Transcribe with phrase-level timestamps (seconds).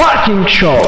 [0.00, 0.80] Parking Show.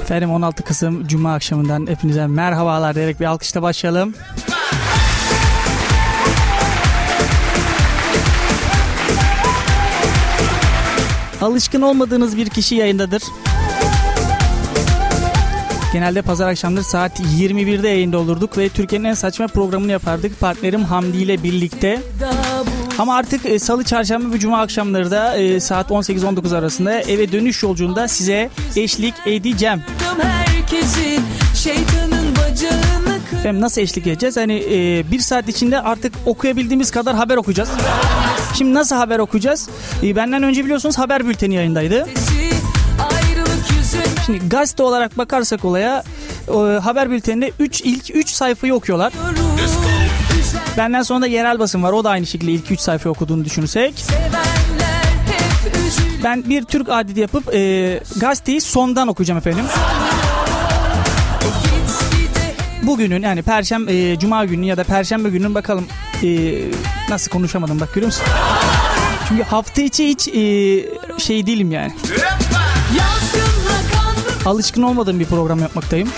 [0.00, 4.14] Efendim 16 Kasım Cuma akşamından hepinize merhabalar diyerek bir alkışla başlayalım.
[11.44, 13.22] Alışkın olmadığınız bir kişi yayındadır.
[15.92, 20.40] Genelde pazar akşamları saat 21'de yayında olurduk ve Türkiye'nin en saçma programını yapardık.
[20.40, 22.02] Partnerim Hamdi ile birlikte.
[22.98, 27.62] Ama artık e, salı, çarşamba ve cuma akşamları da e, saat 18-19 arasında eve dönüş
[27.62, 29.82] yolculuğunda size eşlik edeceğim.
[30.22, 31.20] herkesi.
[33.38, 34.36] Efendim nasıl eşlik edeceğiz?
[34.36, 37.68] Hani e, bir saat içinde artık okuyabildiğimiz kadar haber okuyacağız.
[38.54, 39.68] Şimdi nasıl haber okuyacağız?
[40.02, 42.06] E, benden önce biliyorsunuz haber bülteni yayındaydı.
[44.26, 46.02] Şimdi gazete olarak bakarsak olaya
[46.48, 49.12] e, haber bülteninde 3 ilk 3 sayfayı okuyorlar.
[50.76, 51.92] Benden sonra da yerel basın var.
[51.92, 54.04] O da aynı şekilde ilk 3 sayfayı okuduğunu düşünürsek.
[56.24, 59.64] Ben bir Türk adidi yapıp e, gazeteyi sondan okuyacağım efendim.
[62.86, 65.86] Bugünün yani perşembe e, cuma günü ya da perşembe günün bakalım
[66.22, 66.60] e,
[67.08, 68.24] nasıl konuşamadım bak görüyor musun?
[69.28, 70.32] Çünkü hafta içi hiç e,
[71.20, 71.92] şey değilim yani.
[74.46, 76.08] Alışkın olmadığım bir program yapmaktayım.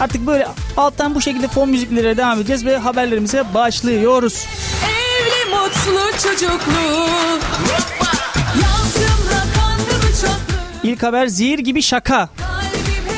[0.00, 4.46] Artık böyle alttan bu şekilde fon müziklere devam edeceğiz ve haberlerimize başlıyoruz.
[4.84, 7.08] Evli mutlu çocuklu.
[10.82, 12.28] İlk haber zehir gibi şaka.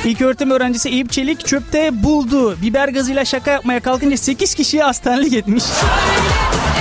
[0.06, 2.56] İlk öğretim öğrencisi Eyüp Çelik çöpte buldu.
[2.62, 5.64] Biber gazıyla şaka yapmaya kalkınca 8 kişiye hastanelik etmiş.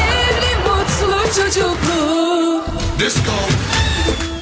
[0.08, 2.62] evli mutlu çocuklu.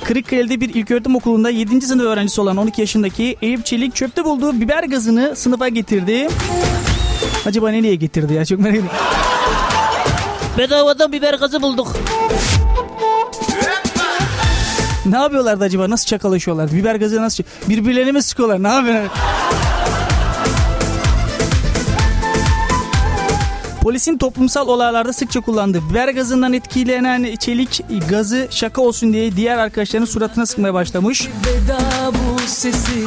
[0.03, 1.81] Kırıkkale'de bir ilköğretim okulunda 7.
[1.81, 6.27] sınıf öğrencisi olan 12 yaşındaki Eyüp Çelik çöpte bulduğu biber gazını sınıfa getirdi.
[7.45, 8.97] Acaba nereye getirdi ya çok merak ediyorum.
[10.57, 11.95] Bedavadan biber gazı bulduk.
[15.05, 15.89] Ne yapıyorlardı acaba?
[15.89, 16.75] Nasıl çakalaşıyorlardı?
[16.75, 17.43] Biber gazı nasıl...
[17.69, 18.63] Birbirlerine mi sıkıyorlar?
[18.63, 19.07] Ne yapıyorlar?
[23.81, 30.05] Polisin toplumsal olaylarda sıkça kullandığı biber gazından etkilenen çelik gazı şaka olsun diye diğer arkadaşlarının
[30.05, 31.27] suratına sıkmaya başlamış.
[31.27, 33.03] Veda bu sesi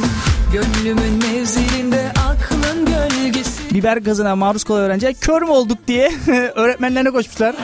[0.53, 6.11] Gönlümün mevzilinde aklın gölgesi Biber gazına maruz kalan öğrenciler kör mü olduk diye
[6.55, 7.55] öğretmenlerine koşmuşlar.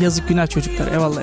[0.00, 1.22] Yazık günah çocuklar eyvallah.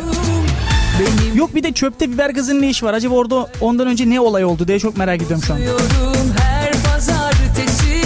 [1.00, 2.94] Benim Yok bir de çöpte biber gazının ne işi var?
[2.94, 5.60] Acaba orada ondan önce ne olay oldu diye çok merak ediyorum şu an.
[5.60, 8.02] Diyorum her pazartesi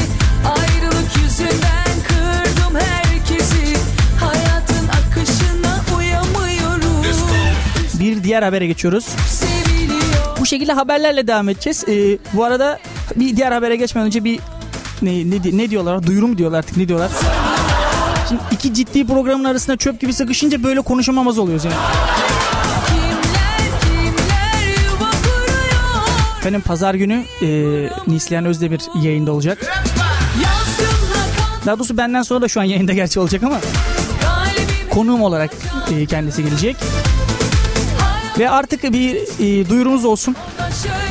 [0.49, 3.75] Ayrılık yüzünden kırdım herkesi
[4.19, 7.03] Hayatın akışına uyamıyorum
[7.99, 9.05] Bir diğer habere geçiyoruz.
[9.27, 11.83] Seviliyor Bu şekilde haberlerle devam edeceğiz.
[11.87, 12.79] Ee, bu arada
[13.15, 14.39] bir diğer habere geçmeden önce bir
[15.01, 16.07] ne, ne, ne diyorlar?
[16.07, 17.09] Duyuru mu diyorlar artık ne diyorlar?
[18.29, 21.75] Şimdi iki ciddi programın arasında çöp gibi sıkışınca böyle konuşamamaz oluyoruz yani.
[26.41, 27.47] Efendim pazar günü e,
[28.07, 29.83] Nislihan Özdemir yayında olacak.
[31.65, 33.59] Daha doğrusu benden sonra da şu an yayında gerçi olacak ama
[34.89, 35.51] konuğum olarak
[35.95, 36.75] e, kendisi gelecek.
[38.39, 40.35] Ve artık bir e, duyurumuz olsun.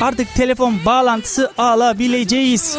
[0.00, 2.76] Artık telefon bağlantısı alabileceğiz.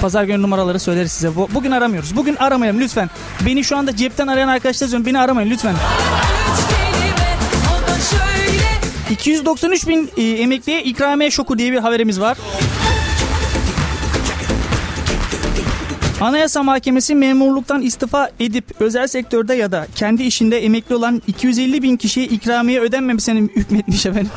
[0.00, 1.36] Pazar günü numaraları söyleriz size.
[1.36, 2.16] Bu- Bugün aramıyoruz.
[2.16, 3.10] Bugün aramayalım lütfen.
[3.46, 5.06] Beni şu anda cepten arayan arkadaşlar.
[5.06, 5.74] Beni aramayın lütfen.
[9.10, 12.38] 293 bin e, emekliye ikramiye şoku diye bir haberimiz var.
[16.20, 21.96] Anayasa Mahkemesi memurluktan istifa edip özel sektörde ya da kendi işinde emekli olan 250 bin
[21.96, 24.30] kişiye ikramiye ödenmemesine hükmetmiş efendim.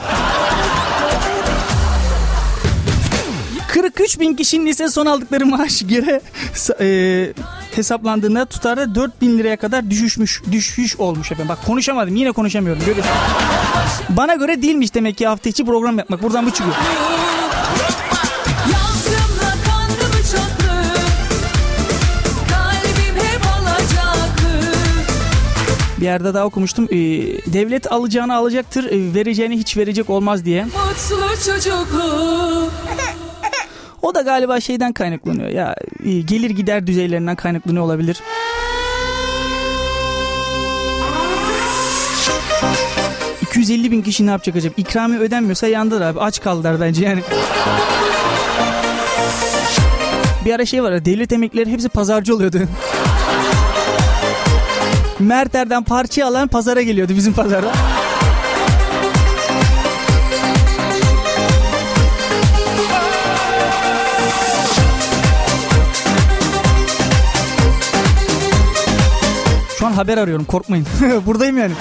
[3.68, 6.22] 43 bin kişinin ise son aldıkları maaş göre
[6.82, 7.34] e,
[7.78, 11.50] hesaplandığında tutarda 4 bin liraya kadar düşüşmüş, düşüş olmuş efendim.
[11.50, 12.84] Bak konuşamadım yine konuşamıyorum.
[12.86, 13.16] Görüyorsun.
[14.10, 16.24] Bana göre değilmiş demek ki hafta içi program yapmak.
[16.24, 16.76] Buradan bu çıkıyor.
[26.02, 26.86] Bir yerde daha okumuştum.
[26.86, 26.98] Ee,
[27.54, 30.64] devlet alacağını alacaktır, e, vereceğini hiç verecek olmaz diye.
[30.64, 32.70] Mutlu çocuklu
[34.02, 35.50] O da galiba şeyden kaynaklanıyor.
[35.50, 35.76] Ya
[36.06, 38.18] e, gelir gider düzeylerinden kaynaklanıyor olabilir.
[43.52, 44.74] ...250 bin kişi ne yapacak acaba?
[44.78, 46.20] İkramiye ödenmiyorsa yandılar abi.
[46.20, 47.22] Aç kaldılar bence yani.
[50.46, 52.60] Bir ara şey var devlet emeklileri hepsi pazarcı oluyordu.
[55.20, 57.72] Merter'den parça alan pazara geliyordu bizim pazara.
[70.02, 70.86] Haber arıyorum korkmayın.
[71.26, 71.74] Buradayım yani.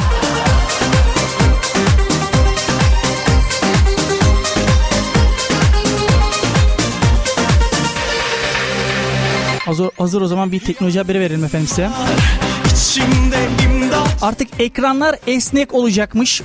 [9.65, 11.91] Hazır, hazır o zaman bir teknoloji haberi verelim efendim size.
[14.23, 16.41] Artık ekranlar esnek olacakmış.
[16.41, 16.45] Ee,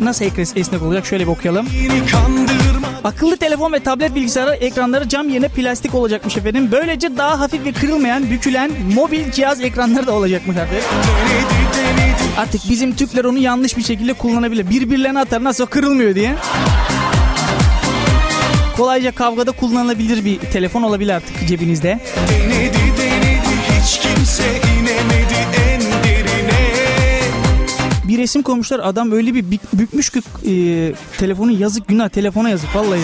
[0.00, 1.06] nasıl ekran esnek olacak?
[1.06, 1.66] Şöyle bir okuyalım.
[1.66, 2.71] beni kandırma
[3.04, 6.68] Akıllı telefon ve tablet bilgisayarlar ekranları cam yerine plastik olacakmış efendim.
[6.72, 10.82] Böylece daha hafif ve kırılmayan, bükülen mobil cihaz ekranları da olacakmış artık.
[12.36, 14.70] Artık bizim Türkler onu yanlış bir şekilde kullanabilir.
[14.70, 16.34] Birbirlerine atar nasıl kırılmıyor diye.
[18.76, 22.00] Kolayca kavgada kullanılabilir bir telefon olabilir artık cebinizde.
[22.30, 23.42] denedi denedi
[23.82, 24.71] Hiç kimse
[28.12, 30.52] Bir resim koymuşlar adam öyle bir bük- bükmüş ki e,
[31.18, 33.00] telefonu yazık günah telefona yazık vallahi.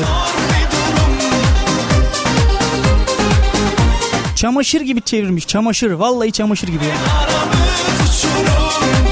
[4.36, 6.94] Çamaşır gibi çevirmiş çamaşır vallahi çamaşır gibi ya.
[7.18, 9.08] Aramız uçurum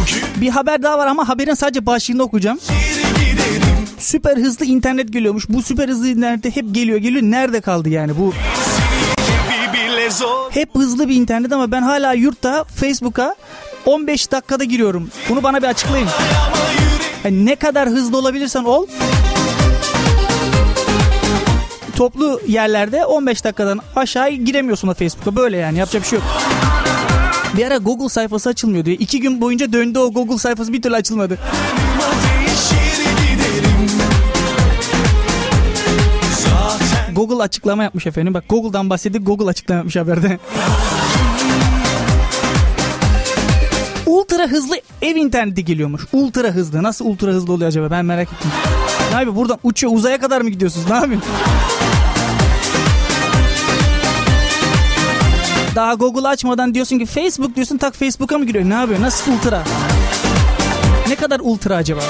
[0.00, 2.58] Bugün Bir haber daha var ama haberin sadece başlığında okuyacağım.
[3.98, 5.48] Süper hızlı internet geliyormuş.
[5.48, 7.22] Bu süper hızlı internet hep geliyor geliyor.
[7.22, 8.32] Nerede kaldı yani bu?
[10.54, 13.34] Hep hızlı bir internet ama ben hala yurtta Facebook'a
[13.86, 15.10] 15 dakikada giriyorum.
[15.28, 16.08] Bunu bana bir açıklayın.
[17.24, 18.86] Yani ne kadar hızlı olabilirsen ol.
[21.96, 25.36] Toplu yerlerde 15 dakikadan aşağı giremiyorsun da Facebook'a.
[25.36, 26.28] Böyle yani yapacak bir şey yok.
[27.56, 28.96] Bir ara Google sayfası açılmıyor diyor.
[29.00, 31.38] İki gün boyunca döndü o Google sayfası bir türlü açılmadı.
[37.14, 38.34] Google açıklama yapmış efendim.
[38.34, 40.38] Bak Google'dan bahsettik Google açıklama yapmış haberde.
[44.06, 46.02] Ultra hızlı ev interneti geliyormuş.
[46.12, 46.82] Ultra hızlı.
[46.82, 47.90] Nasıl ultra hızlı oluyor acaba?
[47.90, 48.50] Ben merak ettim.
[49.10, 49.36] Ne yapıyor?
[49.36, 49.92] Buradan uçuyor.
[49.96, 50.90] Uzaya kadar mı gidiyorsunuz?
[50.90, 51.28] Ne yapıyorsun?
[55.76, 58.64] Daha Google açmadan diyorsun ki Facebook diyorsun tak Facebook'a mı giriyor?
[58.70, 59.00] Ne yapıyor?
[59.00, 59.62] Nasıl ultra?
[61.08, 62.00] Ne kadar ultra acaba?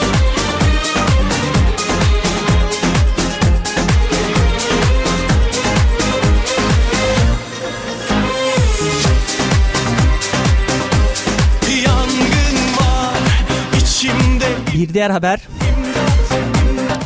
[14.75, 15.41] Bir diğer haber.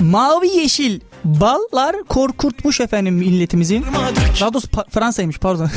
[0.01, 3.83] Mavi yeşil ballar korkutmuş efendim milletimizi.
[4.41, 5.71] Daha doğrusu Pa- Fransa'ymış pardon.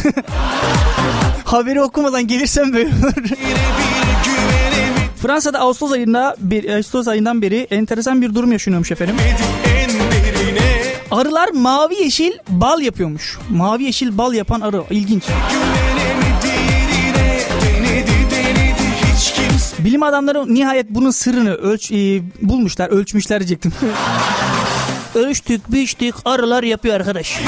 [1.44, 2.90] Haberi okumadan gelirsem böyle
[5.22, 9.16] Fransa'da Ağustos ayında bir Ağustos ayından beri enteresan bir durum yaşanıyormuş efendim.
[11.12, 13.38] Arılar mavi yeşil bal yapıyormuş.
[13.50, 15.24] Mavi yeşil bal yapan arı ilginç.
[19.84, 23.74] Bilim adamları nihayet bunun sırrını ölç e, bulmuşlar, ölçmüşler diyecektim.
[25.16, 27.40] Ölçtük, biçtik, arılar yapıyor arkadaş.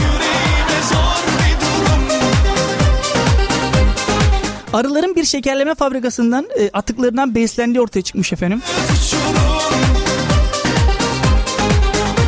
[4.74, 8.62] Arıların bir şekerleme fabrikasından e, atıklarından beslendiği ortaya çıkmış efendim.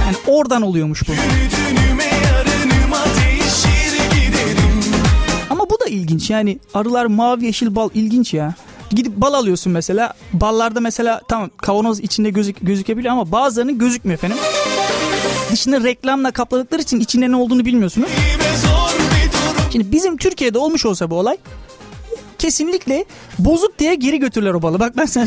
[0.05, 1.11] Yani oradan oluyormuş bu.
[5.49, 8.53] Ama bu da ilginç yani arılar mavi yeşil bal ilginç ya.
[8.89, 10.13] Gidip bal alıyorsun mesela.
[10.33, 14.37] Ballarda mesela tamam kavanoz içinde gözük, gözükebiliyor ama bazılarının gözükmüyor efendim.
[15.51, 18.09] Dışını reklamla kapladıkları için içinde ne olduğunu bilmiyorsunuz.
[19.71, 21.37] Şimdi bizim Türkiye'de olmuş olsa bu olay
[22.39, 23.05] kesinlikle
[23.39, 24.79] bozuk diye geri götürürler o balı.
[24.79, 25.25] Bak ben sana.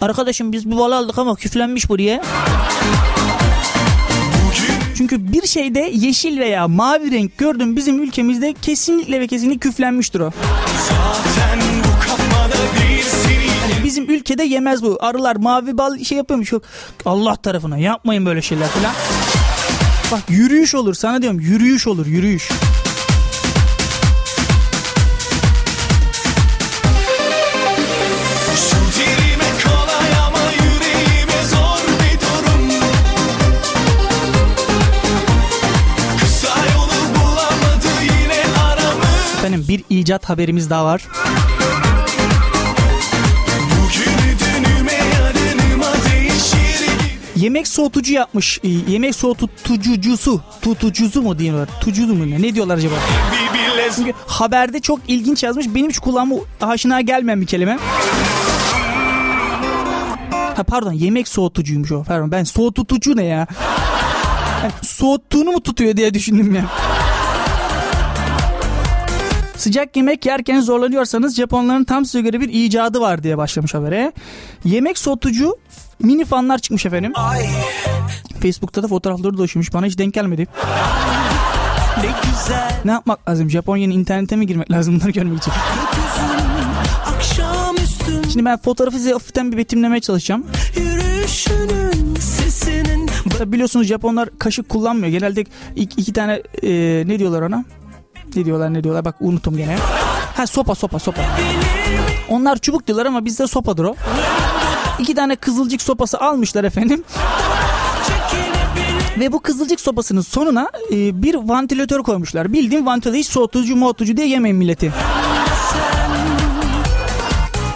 [0.00, 2.22] Arkadaşım biz bu balı aldık ama küflenmiş buraya.
[4.96, 10.30] Çünkü bir şeyde yeşil veya mavi renk gördüm bizim ülkemizde kesinlikle ve kesinlikle küflenmiştir o.
[11.36, 11.75] Zaten
[13.86, 14.98] Bizim ülkede yemez bu.
[15.00, 16.52] Arılar mavi bal şey yapıyormuş.
[16.52, 16.62] Yok.
[17.04, 18.92] Allah tarafına yapmayın böyle şeyler falan.
[20.12, 22.50] Bak yürüyüş olur sana diyorum yürüyüş olur yürüyüş.
[39.38, 41.02] Efendim bir icat haberimiz daha var.
[47.36, 48.60] Yemek soğutucu yapmış.
[48.64, 50.40] Ee, Yemek soğutucucusu.
[50.62, 51.68] Tutucusu mu diyorlar?
[51.80, 52.42] Tucuzu mu ne?
[52.42, 52.94] Ne diyorlar acaba?
[53.96, 55.66] Çünkü haberde çok ilginç yazmış.
[55.74, 57.78] Benim hiç kulağıma aşina gelmeyen bir kelime.
[60.30, 62.02] Ha pardon yemek soğutucuymuş o.
[62.04, 63.46] Pardon ben soğutucu ne ya?
[64.62, 66.64] Yani soğuttuğunu mu tutuyor diye düşündüm ya.
[69.66, 74.12] Sıcak yemek yerken zorlanıyorsanız Japonların tam size göre bir icadı var diye başlamış habere.
[74.64, 75.56] Yemek soğutucu
[76.02, 77.12] mini fanlar çıkmış efendim.
[78.42, 79.74] Facebook'ta da fotoğrafları dolaşıyormuş.
[79.74, 80.46] Bana hiç denk gelmedi.
[81.96, 83.50] Ne güzel Ne yapmak lazım?
[83.50, 85.52] Japonya'nın internete mi girmek lazım bunları görmek için?
[87.16, 90.46] akşamüstü Şimdi ben fotoğrafı size hafiften bir betimlemeye çalışacağım.
[92.20, 93.06] Sesinin
[93.46, 95.12] Biliyorsunuz Japonlar kaşık kullanmıyor.
[95.12, 95.44] Genelde
[95.76, 96.70] iki, iki tane e,
[97.06, 97.64] ne diyorlar ona?
[98.36, 99.76] Ne diyorlar ne diyorlar bak unuttum gene.
[100.34, 101.22] Ha sopa sopa sopa.
[102.28, 103.94] Onlar çubuk diyorlar ama bizde sopadır o.
[104.98, 107.04] İki tane kızılcık sopası almışlar efendim.
[109.18, 112.52] Ve bu kızılcık sopasının sonuna e, bir vantilatör koymuşlar.
[112.52, 114.92] Bildiğim vantilatör hiç soğutucu moğutucu diye yemeyin milleti.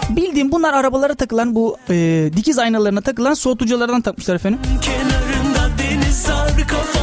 [0.09, 4.59] Bildiğim bunlar arabalara takılan bu e, dikiz aynalarına takılan soğutuculardan takmışlar efendim.
[4.81, 7.00] kenarında deniz arka fonda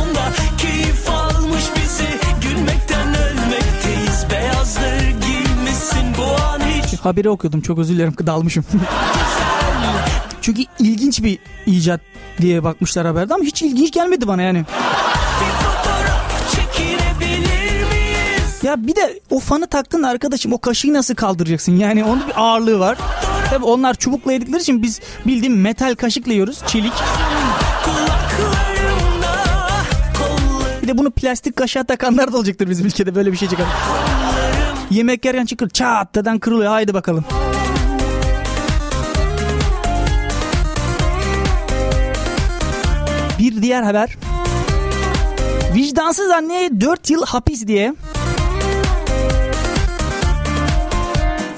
[7.08, 8.64] Haberi okuyordum çok özür dilerim dalmışım.
[10.42, 12.00] Çünkü ilginç bir icat
[12.40, 14.64] diye bakmışlar haberde ama hiç ilginç gelmedi bana yani.
[18.62, 21.76] Ya bir de o fanı taktın da arkadaşım o kaşığı nasıl kaldıracaksın?
[21.76, 22.98] Yani onun bir ağırlığı var.
[23.50, 26.58] Tabii onlar çubukla yedikleri için biz bildiğim metal kaşıkla yiyoruz.
[26.66, 26.92] Çelik.
[30.82, 33.66] Bir de bunu plastik kaşığa takanlar da olacaktır bizim ülkede böyle bir şey çıkar.
[34.90, 37.24] Yemek yerken çıkır çat deden kırılıyor haydi bakalım.
[43.38, 44.16] Bir diğer haber.
[45.74, 47.94] Vicdansız anneye 4 yıl hapis diye.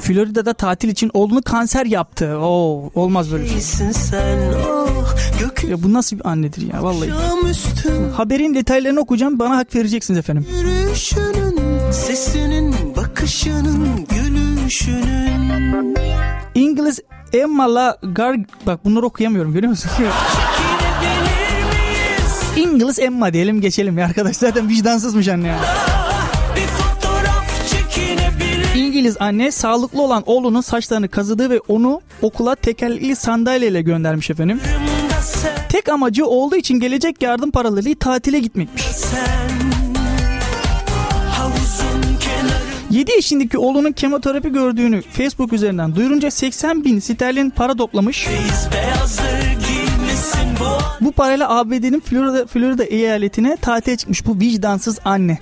[0.01, 2.39] Florida'da tatil için oğlunu kanser yaptı.
[2.39, 3.49] Oo, olmaz böyle.
[3.49, 3.87] şey.
[4.71, 7.11] Oh Ya bu nasıl bir annedir ya vallahi.
[8.17, 9.39] Haberin detaylarını okuyacağım.
[9.39, 10.47] Bana hak vereceksiniz efendim.
[10.59, 11.60] yürüyüşünün
[11.93, 15.97] Sesinin bakışının gülüşünün
[16.55, 17.01] İngiliz
[17.33, 18.37] Emma'la Gar...
[18.67, 19.91] Bak bunları okuyamıyorum görüyor musun?
[22.57, 24.37] İngiliz Emma diyelim geçelim ya arkadaş.
[24.37, 25.59] Zaten vicdansızmış anne ya.
[28.77, 34.61] İngiliz anne sağlıklı olan oğlunun saçlarını kazıdı ve onu okula tekerlekli sandalyeyle göndermiş efendim.
[35.69, 38.83] Tek amacı olduğu için gelecek yardım paralarıyla tatile gitmekmiş.
[38.83, 39.50] sen
[42.91, 48.29] 7 yaşındaki oğlunun kemoterapi gördüğünü Facebook üzerinden duyurunca 80 bin sterlin para toplamış.
[51.01, 55.39] Bu parayla ABD'nin Florida, Florida eyaletine tatile çıkmış bu vicdansız anne.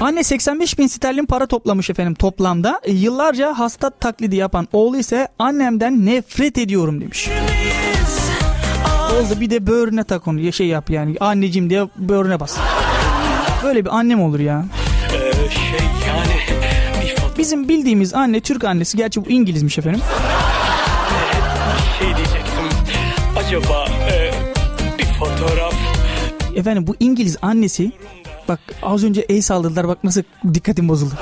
[0.00, 2.80] Anne 85 bin sterlin para toplamış efendim toplamda.
[2.84, 7.28] E, yıllarca hasta taklidi yapan oğlu ise annemden nefret ediyorum demiş.
[9.16, 12.58] Oldu bir de böğrüne tak onu şey yap yani anneciğim diye böğrüne bas.
[13.64, 14.64] Böyle bir annem olur ya.
[16.06, 16.36] Yani
[17.38, 20.00] Bizim bildiğimiz anne Türk annesi gerçi bu İngilizmiş efendim.
[21.98, 22.08] şey
[23.38, 23.86] Acaba
[24.98, 25.74] bir fotoğraf
[26.56, 27.92] Efendim bu İngiliz annesi
[28.48, 30.22] bak az önce el saldırdılar bak nasıl
[30.54, 31.14] dikkatim bozuldu.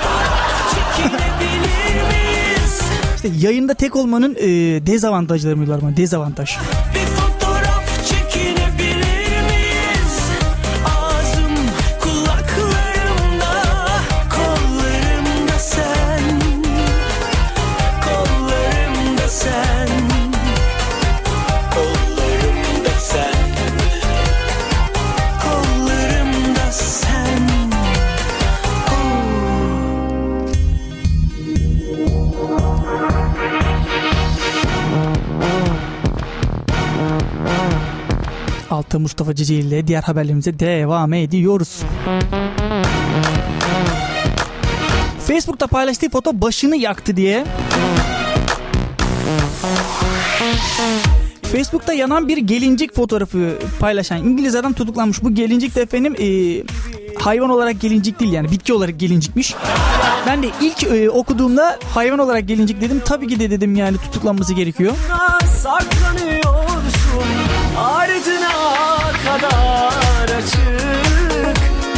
[3.16, 4.46] İşte yayında tek olmanın e,
[4.86, 6.56] dezavantajları mı diyorlar bana dezavantaj.
[6.94, 7.03] Bir
[38.74, 41.82] Altta Mustafa Ceceli ile diğer haberlerimize devam ediyoruz.
[45.26, 47.44] Facebook'ta paylaştığı foto başını yaktı diye.
[51.42, 55.22] Facebook'ta yanan bir gelincik fotoğrafı paylaşan İngiliz adam tutuklanmış.
[55.22, 56.26] Bu gelincik de efendim e,
[57.18, 59.54] hayvan olarak gelincik değil yani bitki olarak gelincikmiş.
[60.26, 63.02] Ben de ilk e, okuduğumda hayvan olarak gelincik dedim.
[63.04, 64.92] Tabii ki de dedim yani tutuklanması gerekiyor.
[65.62, 66.53] saklanıyorsun
[67.78, 68.52] ardına
[69.26, 71.56] kadar açık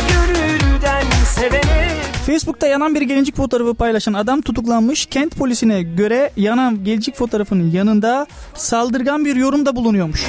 [0.09, 1.03] gönülden
[1.35, 5.07] sevene Facebook'ta yanan bir gelincik fotoğrafı paylaşan adam tutuklanmış.
[5.07, 10.21] Kent polisine göre yanan gelincik fotoğrafının yanında saldırgan bir yorumda bulunuyormuş.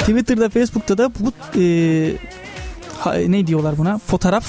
[0.00, 1.64] Twitter'da, Facebook'ta da bu e,
[2.98, 3.98] ha- ne diyorlar buna?
[3.98, 4.44] Fotoğraf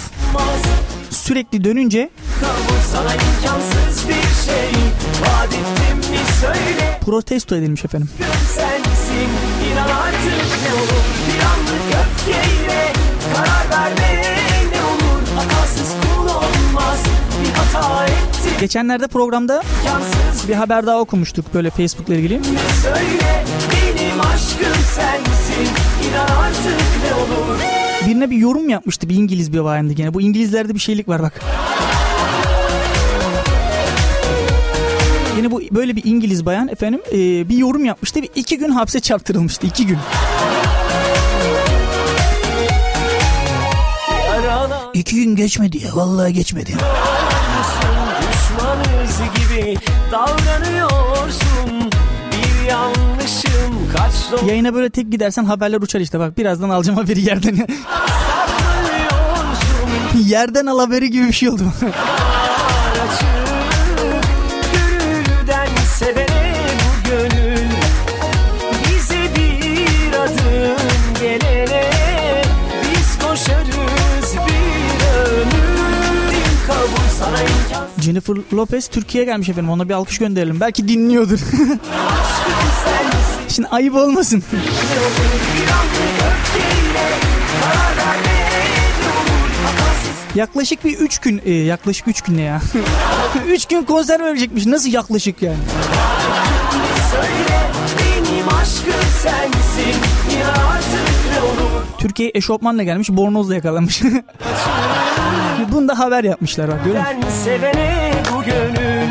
[1.09, 2.09] sürekli dönünce
[4.45, 4.71] şey
[7.05, 8.09] Protesto edilmiş efendim.
[8.55, 9.29] sensin
[9.71, 12.93] İnan artık ne olur Bir anlık öfkeyle
[13.35, 14.23] Karar verme
[14.71, 16.99] ne olur Hatasız kul olmaz
[17.43, 22.41] Bir hata ettim Geçenlerde programda Yansız bir haber daha okumuştuk böyle Facebook'la ilgili.
[22.83, 25.73] söyle Benim aşkım sensin
[26.09, 27.59] İnan artık ne olur
[28.07, 30.13] Birine bir yorum yapmıştı bir İngiliz bir bayandı gene.
[30.13, 31.41] Bu İngilizlerde bir şeylik var bak.
[35.37, 38.99] Yine bu böyle bir İngiliz bayan efendim e, bir yorum yapmıştı ve iki gün hapse
[38.99, 39.67] çarptırılmıştı.
[39.67, 39.97] iki gün.
[44.93, 46.73] İki gün geçmedi ya vallahi geçmedi.
[48.21, 49.77] düşmanız gibi
[50.11, 51.91] davranıyorsun
[52.31, 54.13] Bir yanlışım kaç
[54.49, 57.67] Yayına böyle tek gidersen haberler uçar işte bak birazdan alacağım haberi yerden.
[60.25, 61.63] yerden al haberi gibi bir şey oldu.
[78.01, 80.59] Jennifer Lopez Türkiye'ye gelmiş efendim ona bir alkış gönderelim.
[80.59, 81.39] Belki dinliyordur.
[83.47, 84.43] Şimdi ayıp olmasın.
[90.35, 92.61] Yaklaşık bir 3 gün e, yaklaşık 3 gün ya?
[93.47, 94.65] 3 gün konser verecekmiş.
[94.65, 95.57] Nasıl yaklaşık yani?
[97.11, 101.10] söyle Benim aşkım sensin İnan artık
[102.01, 103.09] Türkiye eşofmanla gelmiş.
[103.09, 104.01] Bornozla yakalanmış.
[105.71, 107.29] Bunu da haber yapmışlar bak görüyor musun?
[107.43, 109.09] Sevene bu gönül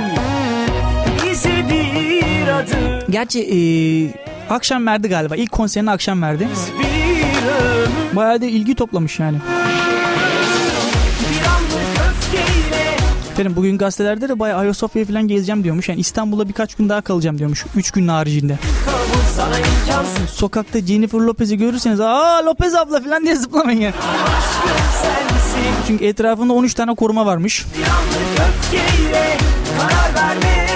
[1.25, 3.59] Bize bir adım Gerçi e,
[4.55, 5.37] akşam verdi galiba.
[5.37, 6.49] İlk konserini akşam verdi.
[8.13, 9.37] Bayağı da ilgi toplamış yani.
[13.41, 15.89] Efendim bugün gazetelerde de bayağı Ayasofya'ya falan gezeceğim diyormuş.
[15.89, 17.67] Yani İstanbul'da birkaç gün daha kalacağım diyormuş.
[17.77, 18.59] 3 gün haricinde.
[20.33, 23.95] Sokakta Jennifer Lopez'i görürseniz aa Lopez abla falan diye zıplamayın yani.
[25.87, 27.67] Çünkü etrafında 13 tane koruma varmış.
[28.33, 29.39] Öfkeyle
[30.15, 30.67] verme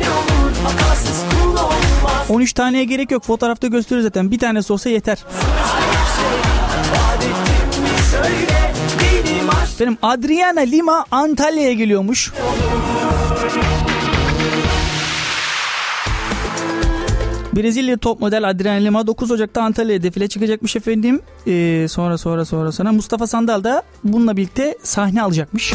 [0.00, 3.24] ne olur Hatasız kul olmaz 13 taneye gerek yok.
[3.24, 4.30] Fotoğrafta gösteriyor zaten.
[4.30, 5.24] Bir tanesi olsa yeter.
[7.80, 8.63] Mi söyle
[9.80, 12.32] Benim Adriana Lima Antalya'ya geliyormuş.
[17.56, 21.20] Brezilya top model Adriana Lima 9 Ocak'ta Antalya'ya defile çıkacakmış efendim.
[21.46, 25.72] Ee, sonra sonra sonra sonra Mustafa Sandal da bununla birlikte sahne alacakmış.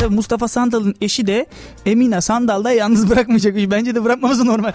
[0.00, 1.46] Tabii Mustafa Sandal'ın eşi de
[1.86, 3.70] Emina Sandal da yalnız bırakmayacakmış.
[3.70, 4.72] Bence de bırakmaması normal.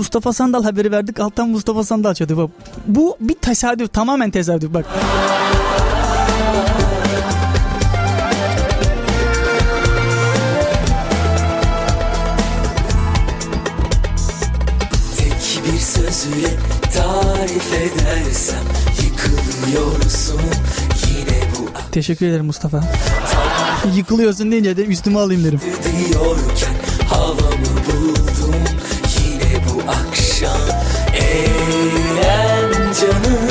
[0.00, 2.14] Mustafa Sandal haberi verdik alttan Mustafa Sandal.
[2.14, 2.50] Bak,
[2.86, 4.86] bu bir tesadüf tamamen tesadüf bak.
[15.18, 16.48] Tek bir sözüyle
[16.94, 18.64] tarif edersem
[19.04, 20.40] yıkılıyorsun
[21.08, 22.80] yine bu Teşekkür ederim Mustafa.
[23.94, 25.60] Yıkılıyorsun deyince de üstüme alayım derim.
[25.84, 26.74] diyorken
[27.08, 28.79] havamı buldum
[30.40, 30.60] akşam
[31.14, 33.48] eğlen canım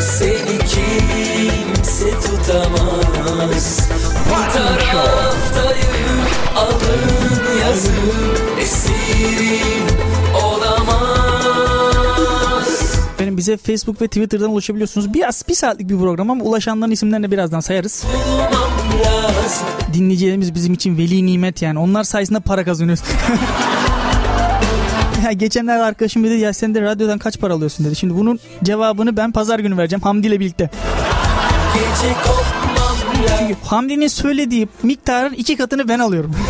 [0.00, 3.88] seni kimse tutamaz
[4.26, 6.18] bir taraftayım
[6.56, 8.10] alın yazım
[8.60, 9.86] esirim
[10.44, 10.96] olamaz
[13.20, 15.14] Benim bize Facebook ve Twitter'dan ulaşabiliyorsunuz.
[15.14, 18.04] Biraz bir saatlik bir program ama ulaşanların isimlerini birazdan sayarız.
[19.92, 21.78] Dinleyicilerimiz bizim için veli nimet yani.
[21.78, 23.04] Onlar sayesinde para kazanıyoruz.
[25.38, 27.96] geçenlerde arkadaşım dedi ya sen de radyodan kaç para alıyorsun dedi.
[27.96, 30.70] Şimdi bunun cevabını ben pazar günü vereceğim Hamdi ile birlikte.
[33.38, 36.34] Çünkü Hamdi'nin söylediği miktarın iki katını ben alıyorum.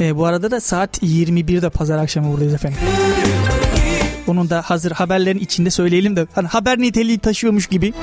[0.00, 2.78] E, bu arada da saat 21'de pazar akşamı buradayız efendim.
[4.26, 7.94] Onun da hazır haberlerin içinde söyleyelim de hani haber niteliği taşıyormuş gibi.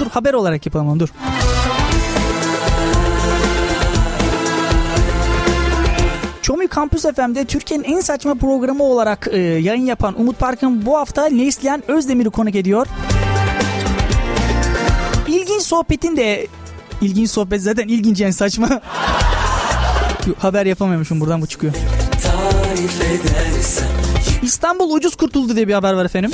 [0.00, 1.08] Dur haber olarak yapalım onu dur.
[6.46, 11.26] Çomi Kampüs FM'de Türkiye'nin en saçma programı olarak e, yayın yapan Umut Park'ın bu hafta
[11.26, 12.86] Neslihan Özdemir'i konuk ediyor.
[15.28, 16.46] İlginç sohbetin de
[17.00, 18.68] ilginç sohbet zaten ilginç yani saçma.
[20.38, 21.72] Haber yapamıyormuşum buradan bu çıkıyor.
[24.42, 26.30] İstanbul ucuz kurtuldu diye bir haber var efendim.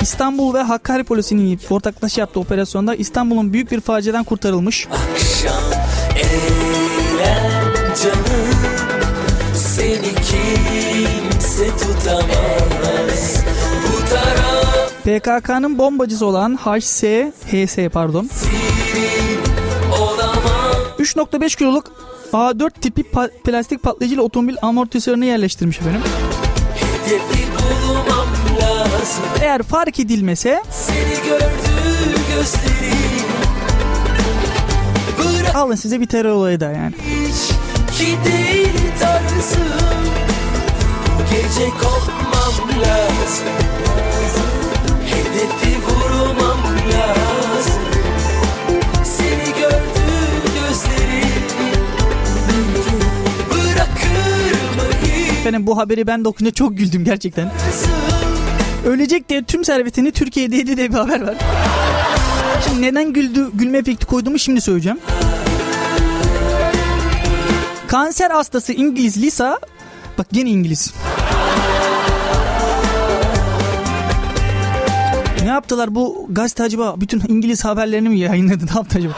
[0.00, 4.88] İstanbul ve Hakkari polisinin ortaklaşa yaptığı operasyonda İstanbul'un büyük bir faciadan kurtarılmış.
[4.90, 5.89] akşam
[15.04, 17.02] PKK'nın bombacısı olan HS,
[17.92, 18.30] pardon.
[20.00, 21.92] olamaz 3.5 kiloluk
[22.32, 26.00] A4 tipi pa- plastik patlayıcıyla otomobil amortisörüne yerleştirmiş efendim.
[29.42, 30.62] Eğer fark edilmese
[35.54, 36.94] alın size bir terör olayı da yani.
[37.06, 37.48] hiç
[37.98, 40.09] ki değil tarzım
[41.30, 43.46] gece kopmam lazım
[45.06, 46.58] Hedefi vurmam
[46.92, 47.82] lazım
[49.04, 50.10] Seni gördü
[50.54, 51.42] gözlerim
[53.50, 57.50] Bırakır mı hiç Efendim bu haberi ben de okuyunca çok güldüm gerçekten.
[58.86, 61.34] Ölecek diye tüm servetini Türkiye'de yedi diye bir haber var.
[62.64, 64.98] Şimdi neden güldü, gülme efekti koyduğumu şimdi söyleyeceğim.
[67.86, 69.58] Kanser hastası İngiliz Lisa
[70.20, 70.94] Bak gene İngiliz.
[75.52, 79.12] Yaptılar bu gazete acaba bütün İngiliz haberlerini mi yayınladı ne yaptı acaba?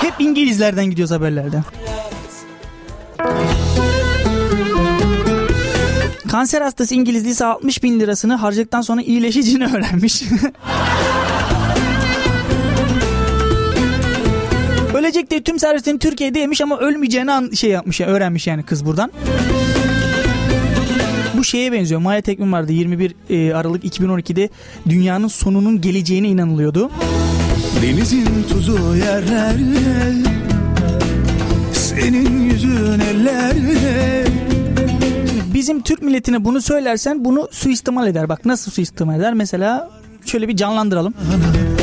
[0.00, 1.64] Hep İngilizlerden gidiyoruz haberlerden.
[6.28, 10.22] Kanser hastası İngiliz Lisa 60 bin lirasını harcadıktan sonra iyileşeceğini öğrenmiş.
[14.94, 18.86] Ölecek diye tüm servisini Türkiye'de yemiş ama ölmeyeceğini an- şey yapmış ya öğrenmiş yani kız
[18.86, 19.10] buradan.
[21.38, 22.00] Bu şeye benziyor.
[22.00, 24.48] Maya Tekmin vardı 21 e, Aralık 2012'de
[24.88, 26.90] dünyanın sonunun geleceğine inanılıyordu.
[27.82, 30.28] Denizin tuzu yerlerde
[31.72, 34.24] Senin yüzün ellerde
[35.54, 38.28] Bizim Türk milletine bunu söylersen bunu suistimal eder.
[38.28, 39.34] Bak nasıl suistimal eder?
[39.34, 39.90] Mesela
[40.26, 41.14] şöyle bir canlandıralım.
[41.14, 41.77] Bak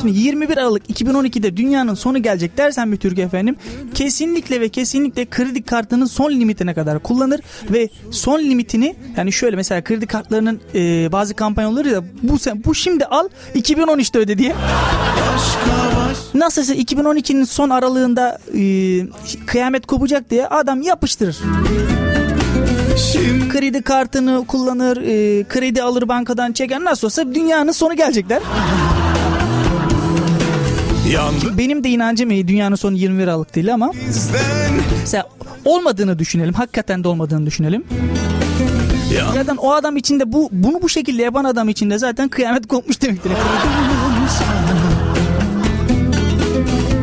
[0.00, 3.56] Şimdi 21 Aralık 2012'de dünyanın sonu gelecek dersen bir Türk efendim
[3.94, 9.84] kesinlikle ve kesinlikle kredi kartının son limitine kadar kullanır ve son limitini yani şöyle mesela
[9.84, 14.54] kredi kartlarının e, bazı kampanyaları ya bu sen bu şimdi al 2013'te öde diye.
[16.34, 18.62] Nasılsa 2012'nin son aralığında e,
[19.46, 21.36] kıyamet kopacak diye adam yapıştırır.
[23.12, 26.84] Şimdi Kredi kartını kullanır, e, kredi alır bankadan çeker.
[26.84, 28.42] Nasıl olsa dünyanın sonu gelecekler.
[31.12, 34.40] Yandı Benim de inancım iyi dünyanın sonu 21 Aralık değil ama bizden
[35.00, 35.28] mesela
[35.64, 36.54] olmadığını düşünelim.
[36.54, 37.84] Hakikaten de olmadığını düşünelim.
[39.16, 43.02] Yandım Zaten o adam içinde bu bunu bu şekilde yapan adam içinde zaten kıyamet kopmuş
[43.02, 43.30] demektir.
[44.28, 44.76] sana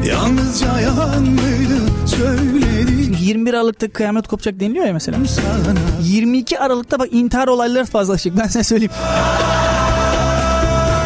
[0.05, 5.17] Yalnızca yalan mıydı söyledim 21 Aralık'ta kıyamet kopacak deniliyor ya mesela.
[5.25, 8.91] sana 22 Aralık'ta bak intihar olayları fazlalaşacak ben size söyleyeyim.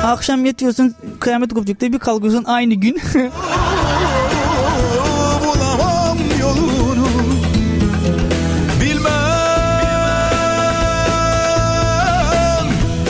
[0.08, 3.00] Akşam yatıyorsun kıyamet kopacak diye bir kalkıyorsun aynı gün.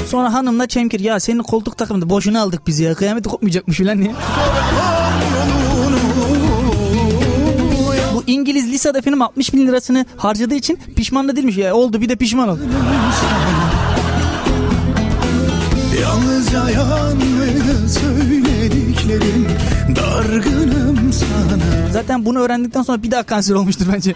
[0.07, 4.11] Sonra hanımla çemkir ya senin koltuk takımında boşuna aldık biz ya kıyamet kopmayacakmış filan diye.
[8.15, 12.09] Bu İngiliz lisede efendim 60 bin lirasını harcadığı için pişman da değilmiş ya oldu bir
[12.09, 12.57] de pişman ol.
[16.01, 19.47] Yalnızca yalan mıydı söylediklerim
[19.95, 24.15] Dargınım sana Zaten bunu öğrendikten sonra bir daha kanser olmuştur bence.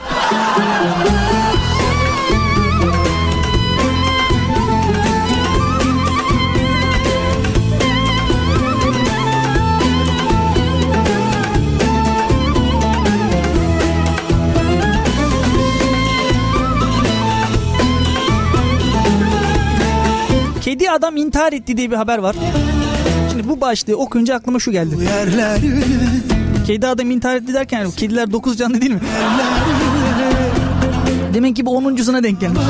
[20.91, 22.36] Kedi adam intihar etti diye bir haber var.
[23.32, 24.95] Şimdi bu başlığı okuyunca aklıma şu geldi.
[26.67, 28.99] Kedi adam intihar etti derken yani kediler 9 canlı değil mi?
[31.34, 32.62] Demek ki bu 10.suna denk gelmiş.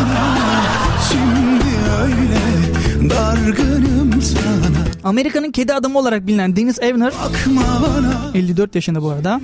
[1.12, 1.66] Şimdi
[2.04, 9.10] öyle dargınım sana Amerika'nın kedi adamı olarak bilinen Dennis Evner Bakma bana 54 yaşında bu
[9.10, 9.42] arada.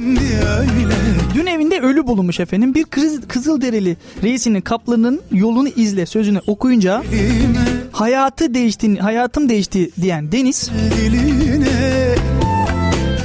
[1.35, 2.73] Dün evinde ölü bulunmuş efendim.
[2.73, 7.66] Bir kız, Kızılderili reisinin kaplanın yolunu izle sözünü okuyunca Diline
[7.99, 12.15] hayatı değişti, hayatım değişti diyen Deniz diline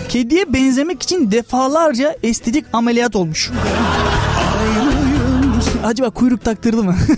[0.09, 3.51] kediye benzemek için defalarca estetik ameliyat olmuş.
[5.85, 6.97] Acaba kuyruk taktırdı mı?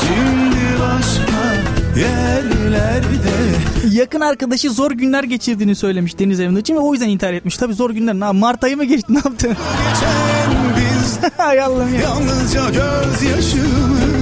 [0.00, 1.54] şimdi başka
[2.00, 3.12] yerlerde
[3.92, 7.56] Yakın arkadaşı zor günler geçirdiğini söylemiş Deniz Evner için ve o yüzden intihar etmiş.
[7.56, 8.14] Tabii zor günler.
[8.14, 9.56] Ne, Mart ayı mı geçti ne yaptı?
[11.36, 12.00] Hay Allah'ım ya.
[12.00, 14.21] yalnızca gözyaşımı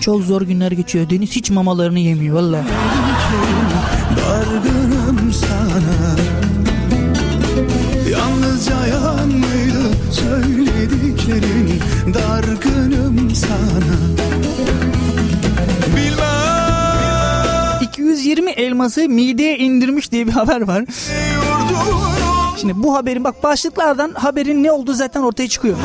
[0.00, 1.10] Çok zor günler geçiyor.
[1.10, 2.64] Deniz hiç mamalarını yemiyor valla.
[4.16, 6.16] Dargınım sana
[8.10, 9.82] Yalnızca yalan mıydı
[10.12, 11.80] söylediklerin
[12.14, 13.96] dargınım sana
[15.96, 20.84] Bilmem 220 elması mideye indirmiş diye bir haber var.
[22.60, 25.76] Şimdi bu haberin bak başlıklardan haberin ne olduğu zaten ortaya çıkıyor.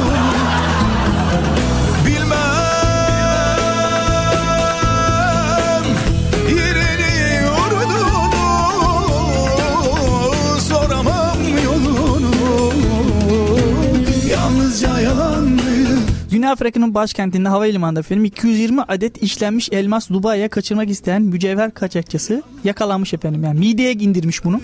[16.54, 23.44] Afrika'nın başkentinde havalimanında efendim 220 adet işlenmiş elmas Dubai'ye kaçırmak isteyen mücevher kaçakçısı yakalanmış efendim.
[23.44, 24.62] Yani mideye indirmiş bunu.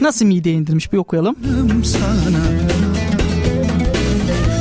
[0.00, 1.36] Nasıl mideye indirmiş bir okuyalım.
[1.84, 2.40] sana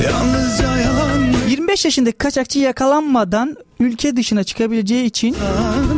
[0.04, 5.96] Yalnızca yalandı 25 yaşındaki kaçakçı yakalanmadan ülke dışına çıkabileceği için sana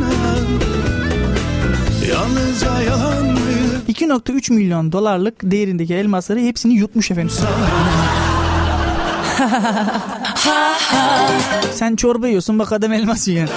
[2.10, 3.40] Yalnızca yalandı
[3.88, 7.34] 2.3 milyon dolarlık değerindeki elmasları hepsini yutmuş efendim.
[11.72, 13.48] Sen çorba yiyorsun bak adam elmas yiyor.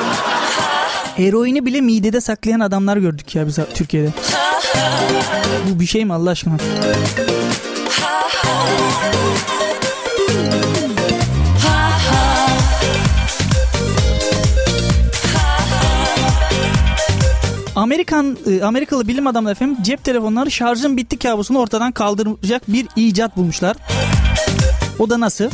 [1.18, 4.10] Eroini bile midede saklayan adamlar gördük ya biz Türkiye'de.
[5.70, 6.58] Bu bir şey mi Allah aşkına?
[17.76, 23.38] Amerikan e, Amerikalı bilim adamları efendim cep telefonları şarjın bitti kabusunu ortadan kaldıracak bir icat
[23.38, 23.78] bulmuşlar.
[25.00, 25.50] O da nasıl?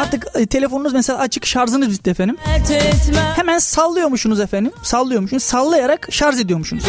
[0.00, 2.36] Artık e, telefonunuz mesela açık şarjınız bitti efendim.
[3.36, 4.72] Hemen sallıyormuşsunuz efendim.
[4.82, 5.42] Sallıyormuşsunuz.
[5.42, 6.84] Sallayarak şarj ediyormuşsunuz.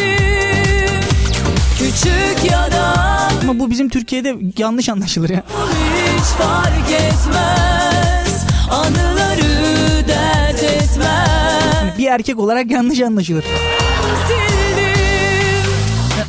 [1.79, 2.93] Küçük ya da
[3.41, 5.43] Ama bu bizim Türkiye'de yanlış anlaşılır ya.
[6.17, 8.45] hiç fark etmez.
[8.71, 11.97] Anıları dert etmez.
[11.97, 13.45] Bir erkek olarak yanlış anlaşılır.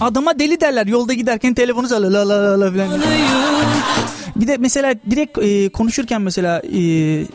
[0.03, 3.01] Adama deli derler yolda giderken telefonu sallıyor la la la la falan.
[4.37, 6.81] Bir de mesela direkt e, konuşurken mesela e,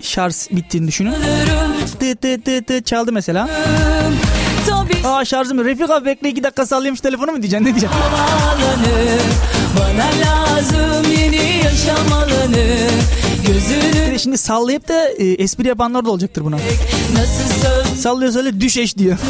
[0.01, 1.13] şarj bittiğini düşünün.
[1.99, 3.49] Tı tı tı tı çaldı mesela.
[4.69, 7.99] tabii Aa şarjım Refik abi bekle iki dakika sallayayım şu telefonu mu diyeceksin ne diyeceksin?
[7.99, 9.17] alanı
[9.80, 12.77] Bana lazım yeni yaşam alanı
[13.47, 16.56] Gözünü de şimdi sallayıp da e, espri yapanlar da olacaktır buna.
[17.13, 19.17] nasıl söz Sallıyor söyle düş eş diyor.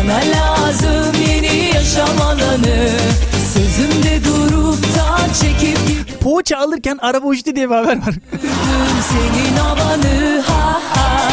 [0.00, 2.88] Bana lazım yeni yaşam alanı
[3.54, 8.14] Sözümde durup da çekip Poğaça alırken araba uçtu diye bir haber var.
[9.10, 11.30] senin havanı ha ha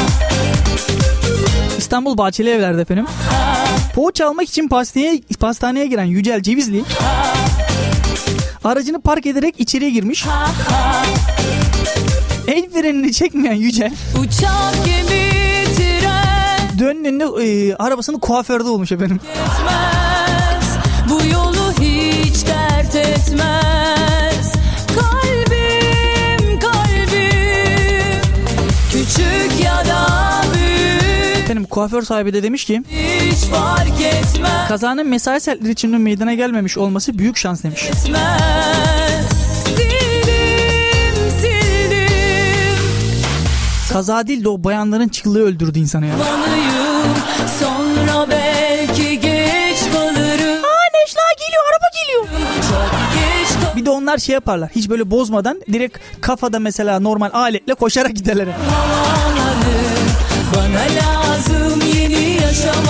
[1.78, 3.06] İstanbul Bahçeli Evler'de efendim.
[3.96, 6.84] Poğaça almak için pastaneye, pastaneye giren Yücel Cevizli
[8.64, 10.26] aracını park ederek içeriye girmiş.
[12.48, 15.17] El frenini çekmeyen Yücel Uçak gemi
[16.80, 19.20] döndüğünde e, arabasını kuaförde olmuş efendim.
[19.34, 20.78] etmez
[21.10, 24.54] Bu yolu hiç dert etmez
[24.96, 28.22] Kalbim kalbim
[28.92, 30.08] Küçük ya da
[30.54, 36.34] büyük Efendim kuaför sahibi de demiş ki Hiç fark etmez kazanın mesai saatleri içinde meydana
[36.34, 37.84] gelmemiş olması büyük şans demiş.
[37.84, 39.37] etmez
[43.98, 46.14] Kaza değil de o bayanların çığlığı öldürdü insanı ya.
[46.20, 47.16] Lanıyım
[47.60, 52.26] sonra belki geç kalırım Aa Necla geliyor araba geliyor.
[53.76, 54.70] Bir de onlar şey yaparlar.
[54.76, 58.48] Hiç böyle bozmadan direkt kafada mesela normal aletle koşarak giderler.
[60.56, 62.88] Bana lazım yeni yaşam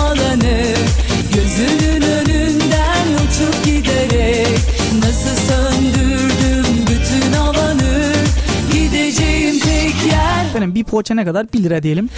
[10.77, 11.53] bir poğaça ne kadar?
[11.53, 12.09] 1 lira diyelim.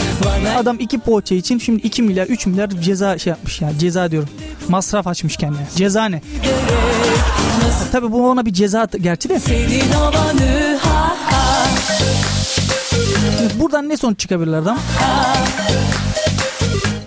[0.57, 3.71] Adam iki poğaça için şimdi 2 milyar 3 milyar ceza şey yapmış ya.
[3.79, 4.29] Ceza diyorum.
[4.67, 5.67] Masraf açmış kendine.
[5.75, 6.21] Ceza ne?
[7.91, 9.39] Tabii bu ona bir ceza gerçi de.
[13.37, 14.79] Şimdi buradan ne sonuç çıkabilir adam?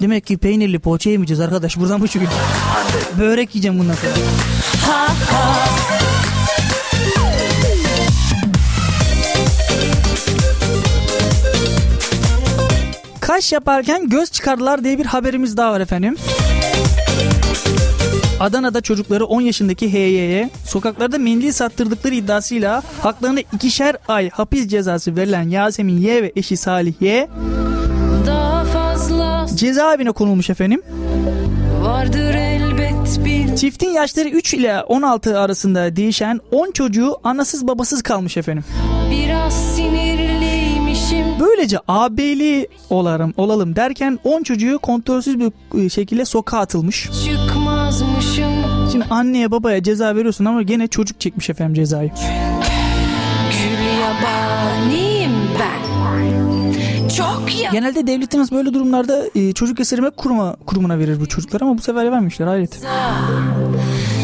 [0.02, 1.76] Demek ki peynirli poğaça yemeyeceğiz arkadaş.
[1.78, 2.32] Buradan bu çıkıyor.
[3.18, 4.12] Börek yiyeceğim bundan sonra.
[13.32, 16.16] Kaş yaparken göz çıkardılar diye bir haberimiz daha var efendim.
[18.40, 25.48] Adana'da çocukları 10 yaşındaki HY'ye sokaklarda mendil sattırdıkları iddiasıyla haklarında ikişer ay hapis cezası verilen
[25.48, 27.28] Yasemin Y ve eşi Salih Y
[29.54, 30.82] cezaevine konulmuş efendim.
[31.82, 38.36] vardır elbet bir Çiftin yaşları 3 ile 16 arasında değişen 10 çocuğu anasız babasız kalmış
[38.36, 38.64] efendim.
[39.10, 40.31] Biraz sinirliymişim
[41.42, 45.52] Böylece AB'li olalım, olalım derken 10 çocuğu kontrolsüz bir
[45.84, 47.08] e, şekilde sokağa atılmış.
[47.24, 48.52] Çıkmazmışım
[48.92, 52.10] Şimdi anneye babaya ceza veriyorsun ama gene çocuk çekmiş efendim cezayı.
[53.52, 55.82] Gül yabaniyim ben
[57.08, 61.78] Çok ya Genelde devletimiz böyle durumlarda e, çocuk esirme kuruma, kurumuna verir bu çocuklar ama
[61.78, 62.80] bu sefer vermişler hayret.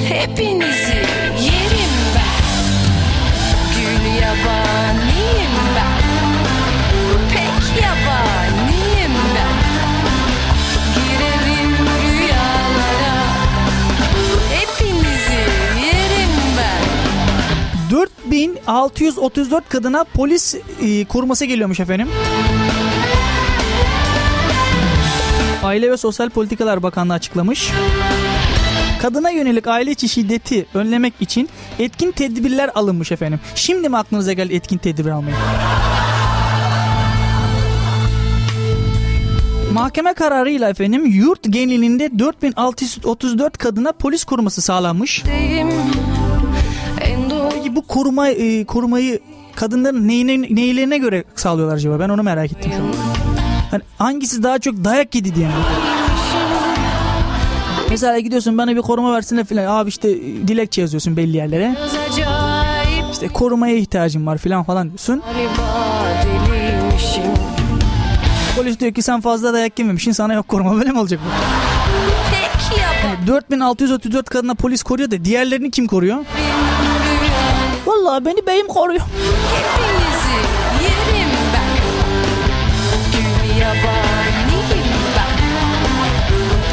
[0.09, 1.27] Hepinizi
[18.38, 22.09] ben 4634 kadına polis e, koruması geliyormuş efendim.
[25.62, 27.70] Aile ve Sosyal Politikalar Bakanlığı açıklamış.
[29.03, 31.48] Kadına yönelik aile içi şiddeti önlemek için
[31.79, 33.40] etkin tedbirler alınmış efendim.
[33.55, 35.37] Şimdi mi aklınıza geldi etkin tedbir almayı?
[39.72, 45.24] Mahkeme kararıyla efendim yurt genelinde 4634 kadına polis koruması sağlanmış.
[45.24, 45.68] Deyim
[47.68, 49.20] Peki bu koruma e, korumayı
[49.57, 52.00] kadınların neyine, neylerine göre sağlıyorlar acaba?
[52.00, 52.92] Ben onu merak ettim şu an.
[53.70, 55.52] Hani hangisi daha çok dayak yedi diye mi?
[57.90, 59.64] Mesela gidiyorsun bana bir koruma versene filan.
[59.66, 60.16] Abi işte e,
[60.48, 61.76] dilekçe yazıyorsun belli yerlere.
[63.12, 65.22] İşte korumaya ihtiyacım var filan falan diyorsun.
[68.57, 71.28] Polis diyor ki sen fazla dayak yememişsin sana yok koruma böyle mi olacak bu?
[73.09, 76.18] Yabaniyim 4634 kadına polis koruyor da diğerlerini kim koruyor?
[78.09, 79.01] Vallahi beni beyim koruyor.
[79.55, 80.37] Hepinizi
[80.85, 81.71] yerim ben
[83.12, 85.37] Gül yabaniyim ben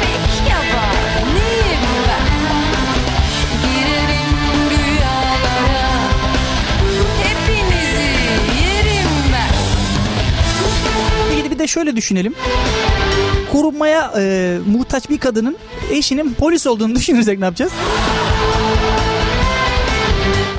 [0.00, 2.26] Pek yabaniyim ben
[3.62, 5.88] Girerim rüyalara
[7.22, 8.10] Hepinizi
[8.60, 9.54] yerim ben
[11.44, 12.34] Bir bir de şöyle düşünelim.
[13.52, 15.56] Korunmaya e, muhtaç bir kadının
[15.90, 17.72] eşinin polis olduğunu düşünürsek ne yapacağız?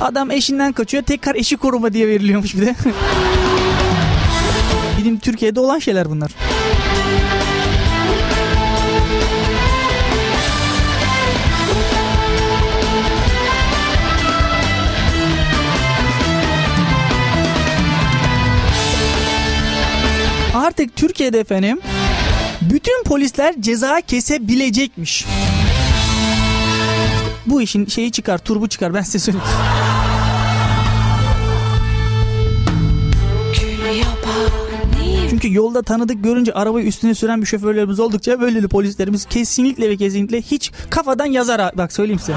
[0.02, 2.76] Adam eşinden kaçıyor tekrar eşi koruma diye veriliyormuş bir de.
[4.98, 6.32] Bizim Türkiye'de olan şeyler bunlar.
[20.56, 21.80] Artık Türkiye'de efendim
[22.62, 25.26] bütün polisler ceza kesebilecekmiş.
[27.48, 29.48] Bu işin şeyi çıkar, turbu çıkar ben size söyleyeyim.
[35.30, 39.98] Çünkü yolda tanıdık görünce arabayı üstüne süren bir şoförlerimiz oldukça böyle de polislerimiz kesinlikle ve
[39.98, 41.62] kesinlikle hiç kafadan yazar.
[41.62, 41.72] ha.
[41.76, 42.34] Bak söyleyeyim size.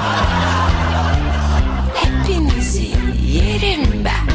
[1.95, 2.87] Hepinizi
[3.31, 4.31] yerim ben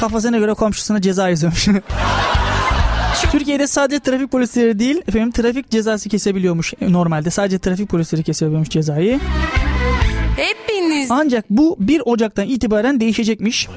[0.00, 1.68] Kafasına göre komşusuna ceza yazıyormuş.
[3.32, 7.30] Türkiye'de sadece trafik polisleri değil efendim trafik cezası kesebiliyormuş normalde.
[7.30, 9.20] Sadece trafik polisleri kesebiliyormuş cezayı.
[10.36, 13.68] Hepiniz Ancak bu 1 Ocak'tan itibaren değişecekmiş.